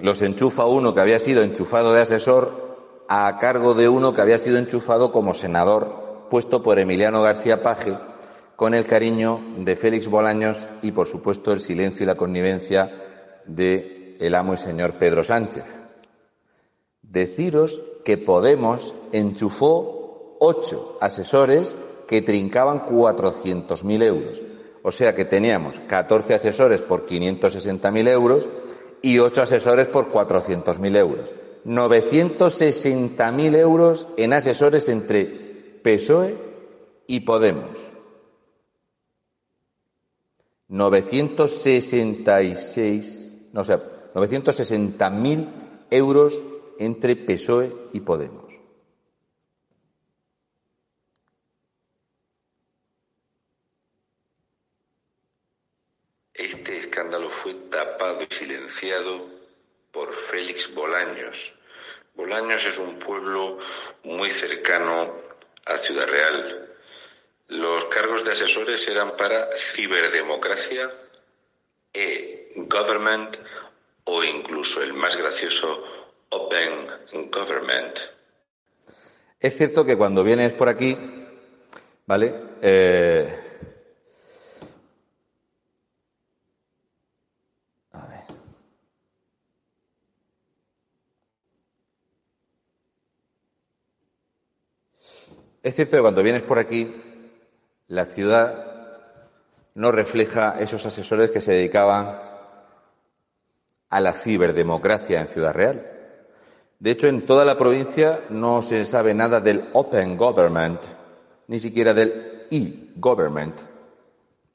los 0.02 0.22
enchufa 0.22 0.66
uno 0.66 0.94
que 0.94 1.02
había 1.02 1.20
sido 1.20 1.42
enchufado 1.42 1.94
de 1.94 2.02
asesor 2.02 2.69
a 3.12 3.40
cargo 3.40 3.74
de 3.74 3.90
uno 3.90 4.14
que 4.14 4.22
había 4.22 4.38
sido 4.38 4.60
enchufado 4.60 5.12
como 5.12 5.34
senador 5.34 6.28
puesto 6.30 6.62
por 6.62 6.78
Emiliano 6.78 7.24
García 7.24 7.64
Paje 7.64 7.98
con 8.56 8.76
el 8.76 8.86
cariño 8.86 9.42
de 9.58 9.76
Félix 9.76 10.08
Bolaños 10.08 10.68
y, 10.84 10.92
por 10.92 11.08
supuesto, 11.08 11.52
el 11.52 11.60
silencio 11.60 12.04
y 12.04 12.08
la 12.08 12.16
connivencia 12.16 13.42
de 13.48 14.16
el 14.20 14.36
amo 14.36 14.54
y 14.54 14.58
señor 14.58 15.00
Pedro 15.00 15.24
Sánchez. 15.24 15.82
Deciros 17.02 17.82
que 18.06 18.20
Podemos 18.20 18.94
enchufó 19.12 20.38
ocho 20.40 21.00
asesores 21.02 21.76
que 22.08 22.22
trincaban 22.22 22.86
400.000 22.86 24.04
euros. 24.04 24.44
O 24.84 24.92
sea 24.92 25.16
que 25.16 25.26
teníamos 25.26 25.80
14 25.88 26.36
asesores 26.36 26.84
por 26.84 27.08
560.000 27.08 28.08
euros 28.08 28.50
y 29.02 29.18
ocho 29.18 29.42
asesores 29.42 29.88
por 29.88 30.12
400.000 30.12 30.96
euros. 30.96 31.34
960.000 31.70 33.56
euros 33.56 34.10
en 34.18 34.34
asesores 34.34 34.90
entre 34.90 35.26
PSOE 35.84 36.36
y 37.06 37.20
Podemos. 37.20 37.78
966, 40.68 43.36
no, 43.54 43.62
o 43.62 43.64
sea, 43.64 44.12
960.000 44.16 45.86
euros 45.92 46.42
entre 46.80 47.16
PSOE 47.16 47.72
y 47.94 48.00
Podemos. 48.00 48.52
Este 56.34 56.78
escándalo 56.78 57.30
fue 57.30 57.54
tapado 57.54 58.24
y 58.24 58.28
silenciado 58.34 59.28
por 59.92 60.12
Félix 60.16 60.74
Bolaños. 60.74 61.59
Bolaños 62.16 62.66
es 62.66 62.78
un 62.78 63.00
pueblo 63.00 63.58
muy 64.04 64.30
cercano 64.30 65.16
a 65.66 65.78
Ciudad 65.78 66.08
Real. 66.08 66.68
Los 67.48 67.86
cargos 67.86 68.24
de 68.24 68.32
asesores 68.32 68.88
eran 68.88 69.16
para 69.16 69.50
ciberdemocracia, 69.58 70.92
e-government 71.94 73.38
o 74.04 74.24
incluso 74.24 74.82
el 74.82 74.94
más 74.94 75.16
gracioso 75.16 75.84
Open 76.30 76.88
Government. 77.32 78.00
Es 79.40 79.58
cierto 79.58 79.86
que 79.86 79.98
cuando 79.98 80.24
vienes 80.24 80.54
por 80.54 80.70
aquí, 80.70 80.98
¿vale? 82.06 82.36
Eh, 82.62 83.49
Es 95.70 95.76
cierto 95.76 95.98
que 95.98 96.02
cuando 96.02 96.24
vienes 96.24 96.42
por 96.42 96.58
aquí, 96.58 96.96
la 97.90 98.06
ciudad 98.06 98.66
no 99.76 99.92
refleja 99.92 100.56
esos 100.60 100.84
asesores 100.84 101.30
que 101.30 101.42
se 101.42 101.52
dedicaban 101.52 102.20
a 103.88 104.02
la 104.02 104.14
ciberdemocracia 104.14 105.22
en 105.22 105.28
Ciudad 105.28 105.54
Real. 105.54 105.86
De 106.80 106.90
hecho, 106.90 107.06
en 107.06 107.24
toda 107.24 107.46
la 107.46 107.56
provincia 107.56 108.22
no 108.32 108.64
se 108.64 108.84
sabe 108.84 109.14
nada 109.14 109.42
del 109.42 109.70
Open 109.74 110.18
Government, 110.18 110.82
ni 111.46 111.60
siquiera 111.60 111.94
del 111.94 112.48
e-Government. 112.50 113.60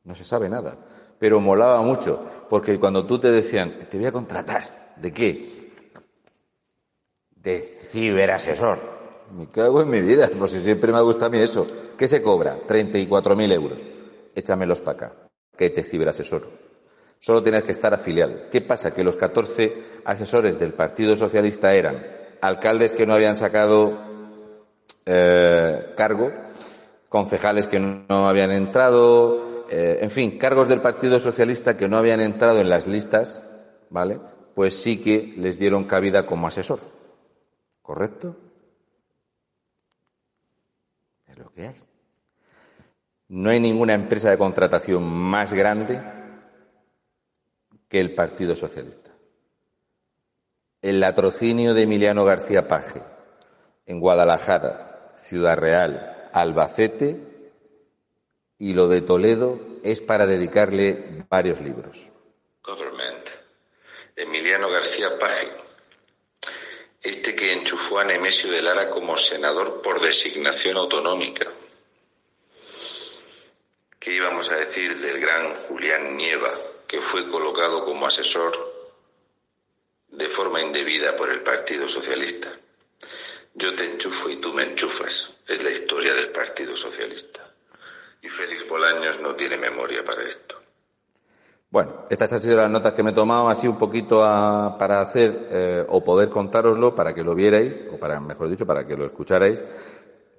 No 0.02 0.16
se 0.16 0.24
sabe 0.24 0.48
nada. 0.48 0.76
Pero 1.20 1.40
molaba 1.40 1.80
mucho, 1.82 2.24
porque 2.50 2.80
cuando 2.80 3.06
tú 3.06 3.20
te 3.20 3.30
decían, 3.30 3.86
te 3.88 3.98
voy 3.98 4.06
a 4.06 4.12
contratar, 4.12 4.96
¿de 4.96 5.12
qué? 5.12 5.70
De 7.36 7.60
ciberasesor. 7.60 8.93
Me 9.32 9.50
cago 9.50 9.80
en 9.80 9.90
mi 9.90 10.00
vida, 10.00 10.28
por 10.38 10.48
si 10.48 10.60
siempre 10.60 10.92
me 10.92 11.00
gusta 11.00 11.26
a 11.26 11.28
mí 11.28 11.38
eso. 11.38 11.66
¿Qué 11.96 12.06
se 12.06 12.22
cobra? 12.22 12.58
34.000 12.66 13.52
euros. 13.52 13.78
Échamelos 14.34 14.80
para 14.80 14.96
acá, 14.96 15.12
que 15.56 15.70
te 15.70 15.82
ciberasesoro. 15.82 16.48
Solo 17.18 17.42
tienes 17.42 17.62
que 17.62 17.72
estar 17.72 17.94
afiliado. 17.94 18.50
¿Qué 18.50 18.60
pasa? 18.60 18.92
Que 18.92 19.02
los 19.02 19.16
14 19.16 20.02
asesores 20.04 20.58
del 20.58 20.74
Partido 20.74 21.16
Socialista 21.16 21.74
eran 21.74 22.04
alcaldes 22.40 22.92
que 22.92 23.06
no 23.06 23.14
habían 23.14 23.36
sacado 23.36 23.98
eh, 25.06 25.94
cargo, 25.96 26.32
concejales 27.08 27.66
que 27.66 27.80
no 27.80 28.28
habían 28.28 28.50
entrado, 28.50 29.66
eh, 29.70 29.98
en 30.02 30.10
fin, 30.10 30.38
cargos 30.38 30.68
del 30.68 30.80
Partido 30.80 31.18
Socialista 31.18 31.76
que 31.76 31.88
no 31.88 31.96
habían 31.96 32.20
entrado 32.20 32.60
en 32.60 32.68
las 32.68 32.86
listas, 32.86 33.42
¿vale? 33.90 34.20
Pues 34.54 34.76
sí 34.76 35.00
que 35.00 35.34
les 35.36 35.58
dieron 35.58 35.84
cabida 35.84 36.26
como 36.26 36.46
asesor. 36.46 36.80
¿Correcto? 37.82 38.36
Es 41.26 41.38
lo 41.38 41.43
No 43.28 43.50
hay 43.50 43.60
ninguna 43.60 43.94
empresa 43.94 44.30
de 44.30 44.38
contratación 44.38 45.04
más 45.04 45.52
grande 45.52 46.02
que 47.88 48.00
el 48.00 48.14
Partido 48.14 48.56
Socialista. 48.56 49.10
El 50.82 51.00
latrocinio 51.00 51.74
de 51.74 51.82
Emiliano 51.82 52.24
García 52.24 52.68
Paje 52.68 53.02
en 53.86 54.00
Guadalajara, 54.00 55.14
Ciudad 55.16 55.56
Real, 55.56 56.30
Albacete 56.32 57.34
y 58.58 58.74
lo 58.74 58.88
de 58.88 59.00
Toledo 59.02 59.60
es 59.82 60.00
para 60.00 60.26
dedicarle 60.26 61.24
varios 61.28 61.60
libros. 61.60 62.12
Government. 62.62 63.28
Emiliano 64.16 64.70
García 64.70 65.18
Paje. 65.18 65.63
Este 67.04 67.36
que 67.36 67.52
enchufó 67.52 67.98
a 67.98 68.04
Nemesio 68.04 68.50
de 68.50 68.62
Lara 68.62 68.88
como 68.88 69.16
senador 69.16 69.82
por 69.82 70.00
designación 70.00 70.78
autonómica. 70.78 71.52
¿Qué 74.00 74.12
íbamos 74.12 74.50
a 74.50 74.56
decir 74.56 74.98
del 74.98 75.20
gran 75.20 75.54
Julián 75.54 76.16
Nieva, 76.16 76.58
que 76.88 77.00
fue 77.02 77.28
colocado 77.28 77.84
como 77.84 78.06
asesor 78.06 78.74
de 80.08 80.28
forma 80.28 80.62
indebida 80.62 81.14
por 81.16 81.28
el 81.28 81.42
Partido 81.42 81.88
Socialista. 81.88 82.56
Yo 83.52 83.74
te 83.74 83.84
enchufo 83.84 84.30
y 84.30 84.36
tú 84.36 84.52
me 84.52 84.62
enchufas. 84.62 85.30
Es 85.46 85.62
la 85.62 85.70
historia 85.70 86.14
del 86.14 86.30
Partido 86.30 86.76
Socialista. 86.76 87.52
Y 88.22 88.28
Félix 88.28 88.66
Bolaños 88.66 89.20
no 89.20 89.34
tiene 89.34 89.56
memoria 89.56 90.04
para 90.04 90.26
esto. 90.26 90.63
Bueno, 91.74 91.90
estas 92.08 92.32
han 92.32 92.40
sido 92.40 92.58
las 92.58 92.70
notas 92.70 92.92
que 92.92 93.02
me 93.02 93.10
he 93.10 93.14
tomado 93.14 93.48
así 93.48 93.66
un 93.66 93.76
poquito 93.76 94.20
para 94.20 95.00
hacer 95.00 95.48
eh, 95.50 95.84
o 95.88 96.04
poder 96.04 96.28
contároslo 96.28 96.94
para 96.94 97.12
que 97.12 97.24
lo 97.24 97.34
vierais, 97.34 97.82
o 97.92 97.96
para, 97.96 98.20
mejor 98.20 98.48
dicho, 98.48 98.64
para 98.64 98.86
que 98.86 98.96
lo 98.96 99.04
escucharais. 99.06 99.64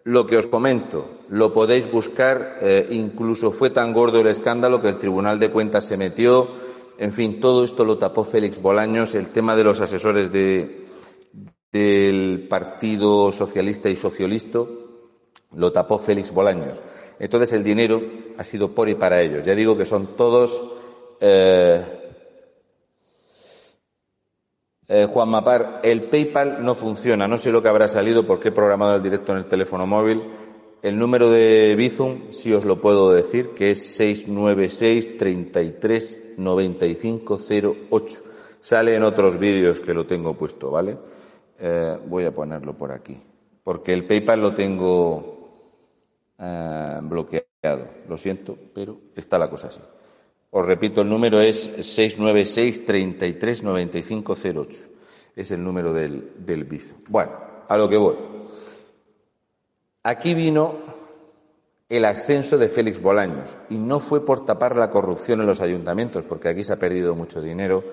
Lo 0.06 0.26
que 0.26 0.38
os 0.38 0.48
comento, 0.48 1.24
lo 1.28 1.52
podéis 1.52 1.92
buscar, 1.92 2.60
eh, 2.62 2.88
incluso 2.92 3.52
fue 3.52 3.70
tan 3.70 3.92
gordo 3.92 4.22
el 4.22 4.28
escándalo 4.28 4.82
que 4.82 4.88
el 4.88 4.98
Tribunal 4.98 5.38
de 5.38 5.52
Cuentas 5.52 5.84
se 5.84 5.98
metió, 5.98 6.48
en 6.98 7.12
fin, 7.12 7.42
todo 7.42 7.66
esto 7.66 7.84
lo 7.84 7.98
tapó 7.98 8.24
Félix 8.24 8.62
Bolaños, 8.62 9.14
el 9.14 9.28
tema 9.34 9.58
de 9.58 9.66
los 9.66 9.82
asesores 9.82 10.32
de, 10.32 10.88
del 11.70 12.48
Partido 12.50 13.34
Socialista 13.34 13.90
y 13.90 13.98
Socialista 13.98 14.60
lo 15.52 15.72
tapó 15.74 16.00
Félix 16.00 16.32
Bolaños. 16.32 16.82
Entonces 17.20 17.52
el 17.52 17.66
dinero 17.66 18.02
ha 18.38 18.46
sido 18.46 18.72
por 18.72 18.88
y 18.88 18.96
para 18.96 19.22
ellos. 19.22 19.44
Ya 19.44 19.54
digo 19.54 19.76
que 19.76 19.86
son 19.86 20.16
todos 20.16 20.64
eh, 21.20 21.84
eh, 24.88 25.08
Juan 25.10 25.30
Mapar, 25.30 25.80
el 25.84 26.10
PayPal 26.10 26.64
no 26.64 26.76
funciona. 26.76 27.28
No 27.28 27.38
sé 27.38 27.52
lo 27.52 27.62
que 27.62 27.70
habrá 27.70 27.88
salido 27.88 28.26
porque 28.26 28.50
he 28.50 28.52
programado 28.52 28.96
el 28.96 29.04
directo 29.04 29.32
en 29.32 29.40
el 29.40 29.46
teléfono 29.46 29.88
móvil. 29.88 30.24
El 30.82 31.00
número 31.00 31.32
de 31.32 31.76
Bizum, 31.76 32.32
si 32.32 32.54
os 32.54 32.64
lo 32.66 32.80
puedo 32.80 33.12
decir, 33.12 33.56
que 33.56 33.72
es 33.72 33.84
696 33.96 35.18
33 35.18 36.34
9508. 36.38 38.22
Sale 38.62 38.96
en 38.96 39.04
otros 39.04 39.40
vídeos 39.40 39.80
que 39.80 39.94
lo 39.94 40.06
tengo 40.06 40.36
puesto, 40.36 40.70
¿vale? 40.70 40.98
Eh, 41.60 41.98
voy 42.06 42.26
a 42.26 42.34
ponerlo 42.34 42.78
por 42.78 42.92
aquí. 42.92 43.20
Porque 43.64 43.94
el 43.94 44.06
PayPal 44.06 44.42
lo 44.42 44.54
tengo 44.54 45.32
bloqueado. 46.38 47.88
Lo 48.08 48.18
siento, 48.18 48.58
pero 48.74 48.98
está 49.16 49.40
la 49.40 49.50
cosa 49.50 49.70
así. 49.70 49.80
Os 50.52 50.66
repito, 50.66 51.02
el 51.02 51.10
número 51.10 51.42
es 51.42 51.64
696 51.64 52.86
33 52.86 53.64
9508. 53.64 54.80
Es 55.36 55.52
el 55.52 55.64
número 55.64 55.94
del, 55.94 56.32
del 56.38 56.64
BIZ. 56.64 56.96
Bueno, 57.10 57.32
a 57.68 57.78
lo 57.78 57.90
que 57.90 57.98
voy. 57.98 58.16
Aquí 60.04 60.34
vino 60.34 60.96
el 61.90 62.06
ascenso 62.06 62.58
de 62.58 62.70
Félix 62.70 63.02
Bolaños 63.02 63.56
y 63.70 63.78
no 63.78 64.00
fue 64.00 64.26
por 64.26 64.46
tapar 64.46 64.76
la 64.76 64.90
corrupción 64.90 65.42
en 65.42 65.48
los 65.48 65.62
ayuntamientos, 65.62 66.24
porque 66.28 66.50
aquí 66.50 66.64
se 66.64 66.74
ha 66.74 66.80
perdido 66.80 67.16
mucho 67.16 67.42
dinero, 67.42 67.84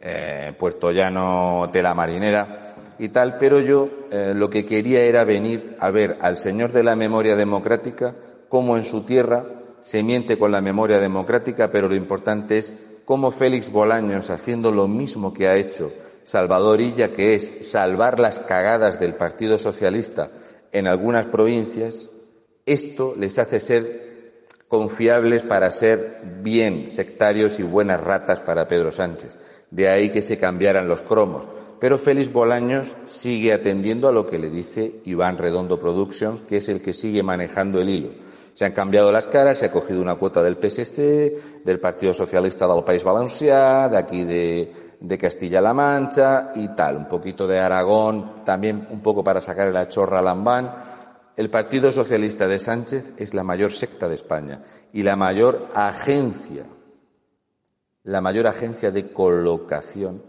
eh, 0.00 0.52
Puerto 0.58 0.92
Llano, 0.92 1.68
tela 1.72 1.94
marinera 1.94 2.74
y 2.98 3.08
tal, 3.08 3.38
pero 3.38 3.60
yo 3.60 3.88
eh, 4.10 4.32
lo 4.36 4.48
que 4.50 4.64
quería 4.64 5.02
era 5.02 5.24
venir 5.24 5.76
a 5.80 5.90
ver 5.90 6.18
al 6.20 6.36
señor 6.36 6.72
de 6.72 6.84
la 6.84 6.96
memoria 6.96 7.34
democrática 7.34 8.14
cómo 8.48 8.76
en 8.76 8.84
su 8.84 9.02
tierra 9.02 9.44
se 9.80 10.02
miente 10.02 10.38
con 10.38 10.52
la 10.52 10.60
memoria 10.60 10.98
democrática, 10.98 11.70
pero 11.70 11.88
lo 11.88 11.94
importante 11.94 12.58
es 12.58 12.76
cómo 13.04 13.30
Félix 13.30 13.70
Bolaños, 13.70 14.30
haciendo 14.30 14.72
lo 14.72 14.88
mismo 14.88 15.32
que 15.32 15.48
ha 15.48 15.56
hecho 15.56 15.92
Salvador 16.24 16.80
Illa, 16.80 17.12
que 17.12 17.34
es 17.34 17.52
salvar 17.62 18.20
las 18.20 18.38
cagadas 18.38 19.00
del 19.00 19.14
Partido 19.14 19.58
Socialista 19.58 20.30
en 20.72 20.86
algunas 20.86 21.26
provincias, 21.26 22.10
esto 22.66 23.14
les 23.18 23.38
hace 23.38 23.58
ser 23.58 24.46
confiables 24.68 25.42
para 25.42 25.70
ser 25.72 26.20
bien 26.42 26.88
sectarios 26.88 27.58
y 27.58 27.64
buenas 27.64 28.00
ratas 28.00 28.38
para 28.40 28.68
Pedro 28.68 28.92
Sánchez. 28.92 29.36
De 29.70 29.88
ahí 29.88 30.10
que 30.10 30.22
se 30.22 30.38
cambiaran 30.38 30.86
los 30.86 31.02
cromos. 31.02 31.48
Pero 31.80 31.98
Félix 31.98 32.30
Bolaños 32.30 32.96
sigue 33.06 33.52
atendiendo 33.52 34.06
a 34.06 34.12
lo 34.12 34.26
que 34.26 34.38
le 34.38 34.50
dice 34.50 35.00
Iván 35.04 35.38
Redondo 35.38 35.80
Productions, 35.80 36.42
que 36.42 36.58
es 36.58 36.68
el 36.68 36.82
que 36.82 36.92
sigue 36.92 37.22
manejando 37.22 37.80
el 37.80 37.88
hilo. 37.88 38.10
Se 38.60 38.66
han 38.66 38.72
cambiado 38.72 39.10
las 39.10 39.26
caras, 39.26 39.56
se 39.56 39.64
ha 39.64 39.72
cogido 39.72 40.02
una 40.02 40.16
cuota 40.16 40.42
del 40.42 40.58
PSC, 40.58 41.64
del 41.64 41.80
Partido 41.80 42.12
Socialista 42.12 42.68
del 42.68 42.84
País 42.84 43.02
Valencià, 43.02 43.88
de 43.88 43.96
aquí 43.96 44.22
de, 44.22 45.18
Castilla-La 45.18 45.72
Mancha 45.72 46.50
y 46.54 46.68
tal, 46.74 46.98
un 46.98 47.08
poquito 47.08 47.46
de 47.46 47.58
Aragón, 47.58 48.44
también 48.44 48.86
un 48.90 49.00
poco 49.00 49.24
para 49.24 49.40
sacar 49.40 49.72
la 49.72 49.88
chorra 49.88 50.20
Lambán. 50.20 50.74
El 51.38 51.48
Partido 51.48 51.90
Socialista 51.90 52.46
de 52.46 52.58
Sánchez 52.58 53.14
es 53.16 53.32
la 53.32 53.44
mayor 53.44 53.72
secta 53.72 54.06
de 54.10 54.16
España 54.16 54.62
y 54.92 55.04
la 55.04 55.16
mayor 55.16 55.70
agencia, 55.74 56.66
la 58.04 58.20
mayor 58.20 58.46
agencia 58.46 58.90
de 58.90 59.10
colocación 59.10 60.22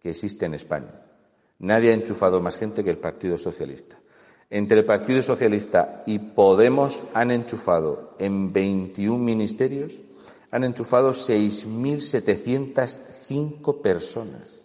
que 0.00 0.08
existe 0.08 0.46
en 0.46 0.54
España. 0.54 1.02
Nadie 1.58 1.90
ha 1.90 1.94
enchufado 1.94 2.40
más 2.40 2.56
gente 2.56 2.82
que 2.82 2.88
el 2.88 2.96
Partido 2.96 3.36
Socialista. 3.36 3.98
Entre 4.48 4.78
el 4.78 4.84
Partido 4.84 5.20
Socialista 5.22 6.04
y 6.06 6.20
Podemos 6.20 7.02
han 7.14 7.32
enchufado 7.32 8.14
en 8.18 8.52
21 8.52 9.18
ministerios, 9.18 10.00
han 10.52 10.62
enchufado 10.62 11.10
6.705 11.10 13.80
personas. 13.80 14.62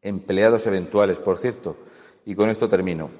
Empleados 0.00 0.66
eventuales, 0.66 1.18
por 1.18 1.36
cierto. 1.38 1.76
Y 2.24 2.34
con 2.34 2.48
esto 2.48 2.70
termino. 2.70 3.10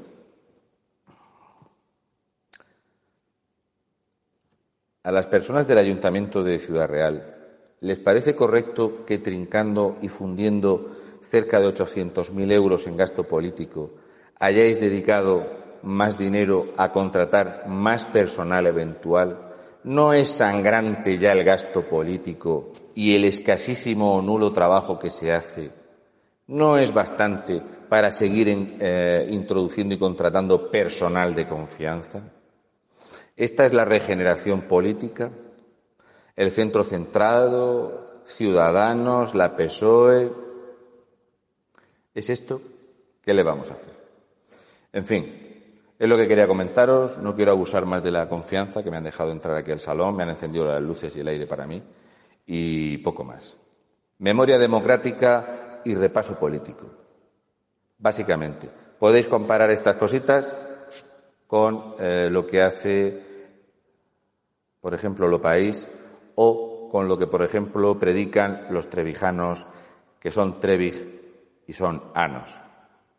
A 5.02 5.12
las 5.12 5.26
personas 5.26 5.68
del 5.68 5.76
Ayuntamiento 5.76 6.42
de 6.42 6.58
Ciudad 6.58 6.88
Real, 6.88 7.36
¿les 7.80 8.00
parece 8.00 8.34
correcto 8.34 9.04
que 9.04 9.18
trincando 9.18 9.98
y 10.00 10.08
fundiendo 10.08 10.96
cerca 11.22 11.60
de 11.60 11.68
800.000 11.68 12.50
euros 12.52 12.86
en 12.86 12.96
gasto 12.96 13.24
político 13.24 13.90
hayáis 14.38 14.80
dedicado 14.80 15.46
más 15.82 16.18
dinero 16.18 16.72
a 16.76 16.90
contratar 16.92 17.64
más 17.68 18.04
personal 18.04 18.66
eventual? 18.66 19.52
¿No 19.84 20.12
es 20.12 20.28
sangrante 20.28 21.18
ya 21.18 21.32
el 21.32 21.44
gasto 21.44 21.82
político 21.82 22.72
y 22.94 23.14
el 23.14 23.24
escasísimo 23.24 24.16
o 24.16 24.22
nulo 24.22 24.52
trabajo 24.52 24.98
que 24.98 25.10
se 25.10 25.32
hace? 25.32 25.70
¿No 26.46 26.78
es 26.78 26.92
bastante 26.92 27.62
para 27.88 28.10
seguir 28.10 28.76
eh, 28.80 29.26
introduciendo 29.30 29.94
y 29.94 29.98
contratando 29.98 30.70
personal 30.70 31.34
de 31.34 31.46
confianza? 31.46 32.22
Esta 33.36 33.66
es 33.66 33.72
la 33.72 33.84
regeneración 33.84 34.62
política, 34.62 35.30
el 36.36 36.50
centro 36.50 36.84
centrado, 36.84 38.22
Ciudadanos, 38.24 39.34
la 39.34 39.54
PSOE. 39.54 40.32
¿Es 42.14 42.30
esto? 42.30 42.60
¿Qué 43.20 43.34
le 43.34 43.42
vamos 43.42 43.70
a 43.70 43.74
hacer? 43.74 44.03
En 44.94 45.04
fin, 45.04 45.26
es 45.98 46.08
lo 46.08 46.16
que 46.16 46.28
quería 46.28 46.46
comentaros. 46.46 47.18
No 47.18 47.34
quiero 47.34 47.50
abusar 47.50 47.84
más 47.84 48.02
de 48.04 48.12
la 48.12 48.28
confianza 48.28 48.82
que 48.84 48.92
me 48.92 48.96
han 48.96 49.02
dejado 49.02 49.32
entrar 49.32 49.56
aquí 49.56 49.72
al 49.72 49.80
salón, 49.80 50.14
me 50.14 50.22
han 50.22 50.30
encendido 50.30 50.64
las 50.64 50.80
luces 50.80 51.14
y 51.16 51.20
el 51.20 51.28
aire 51.28 51.48
para 51.48 51.66
mí 51.66 51.82
y 52.46 52.98
poco 52.98 53.24
más. 53.24 53.56
Memoria 54.18 54.56
democrática 54.56 55.80
y 55.84 55.96
repaso 55.96 56.38
político. 56.38 56.86
Básicamente, 57.98 58.70
podéis 58.98 59.26
comparar 59.26 59.70
estas 59.70 59.96
cositas 59.96 60.56
con 61.48 61.96
eh, 61.98 62.28
lo 62.30 62.46
que 62.46 62.62
hace, 62.62 63.20
por 64.80 64.94
ejemplo, 64.94 65.26
Lo 65.26 65.42
País 65.42 65.88
o 66.36 66.88
con 66.88 67.08
lo 67.08 67.18
que, 67.18 67.26
por 67.26 67.42
ejemplo, 67.42 67.98
predican 67.98 68.68
los 68.70 68.88
trevijanos, 68.88 69.66
que 70.20 70.30
son 70.30 70.60
trevig 70.60 71.64
y 71.66 71.72
son 71.72 72.12
anos. 72.14 72.62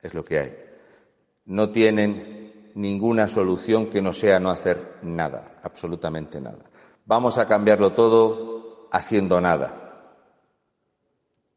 Es 0.02 0.14
lo 0.14 0.24
que 0.24 0.40
hay. 0.40 0.65
No 1.46 1.70
tienen 1.70 2.72
ninguna 2.76 3.28
solución 3.28 3.88
que 3.88 4.02
no 4.02 4.14
sea 4.14 4.40
no 4.40 4.50
hacer 4.50 4.98
nada, 5.02 5.60
absolutamente 5.64 6.42
nada. 6.42 6.66
Vamos 7.06 7.38
a 7.38 7.46
cambiarlo 7.46 7.94
todo 7.94 8.88
haciendo 8.92 9.40
nada. 9.42 9.86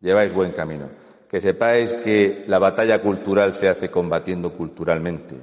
Lleváis 0.00 0.32
buen 0.32 0.52
camino. 0.52 0.88
Que 1.28 1.40
sepáis 1.40 1.92
que 1.92 2.44
la 2.46 2.58
batalla 2.58 3.02
cultural 3.02 3.52
se 3.52 3.68
hace 3.68 3.90
combatiendo 3.90 4.54
culturalmente 4.54 5.36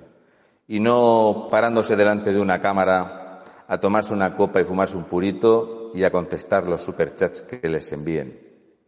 y 0.67 0.79
no 0.79 1.47
parándose 1.51 1.95
delante 1.95 2.34
de 2.34 2.41
una 2.41 2.60
cámara 2.60 3.41
a 3.67 3.79
tomarse 3.79 4.13
una 4.13 4.36
copa 4.36 4.62
y 4.62 4.63
fumarse 4.63 4.97
un 4.97 5.03
purito 5.03 5.91
y 5.93 6.03
a 6.03 6.12
contestar 6.12 6.67
los 6.67 6.84
superchats 6.84 7.41
que 7.41 7.69
les 7.69 7.91
envíen. 7.93 8.39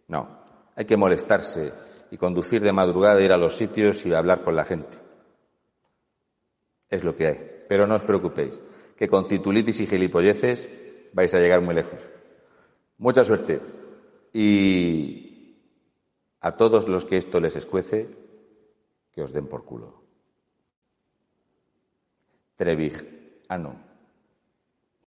No, 0.08 0.28
hay 0.76 0.86
que 0.86 0.98
molestarse 0.98 1.72
y 2.10 2.18
conducir 2.18 2.62
de 2.62 2.72
madrugada, 2.72 3.22
ir 3.22 3.32
a 3.32 3.38
los 3.38 3.56
sitios 3.56 4.06
y 4.06 4.14
hablar 4.14 4.44
con 4.44 4.56
la 4.56 4.66
gente. 4.66 5.07
Es 6.90 7.04
lo 7.04 7.16
que 7.16 7.28
hay. 7.28 7.66
Pero 7.68 7.88
no 7.88 7.96
os 7.96 8.04
preocupéis, 8.04 8.62
que 8.96 9.08
con 9.08 9.28
titulitis 9.28 9.80
y 9.82 9.88
gilipolleces 9.88 10.70
vais 11.14 11.34
a 11.34 11.40
llegar 11.40 11.62
muy 11.62 11.76
lejos. 11.76 12.08
Mucha 12.98 13.24
suerte. 13.24 13.62
Y 14.34 15.58
a 16.42 16.52
todos 16.54 16.88
los 16.88 17.06
que 17.06 17.18
esto 17.18 17.40
les 17.40 17.56
escuece, 17.56 18.10
que 19.12 19.22
os 19.22 19.34
den 19.34 19.48
por 19.48 19.66
culo. 19.66 20.04
Trevig. 22.56 23.44
Ah, 23.50 23.58
no. 23.58 23.87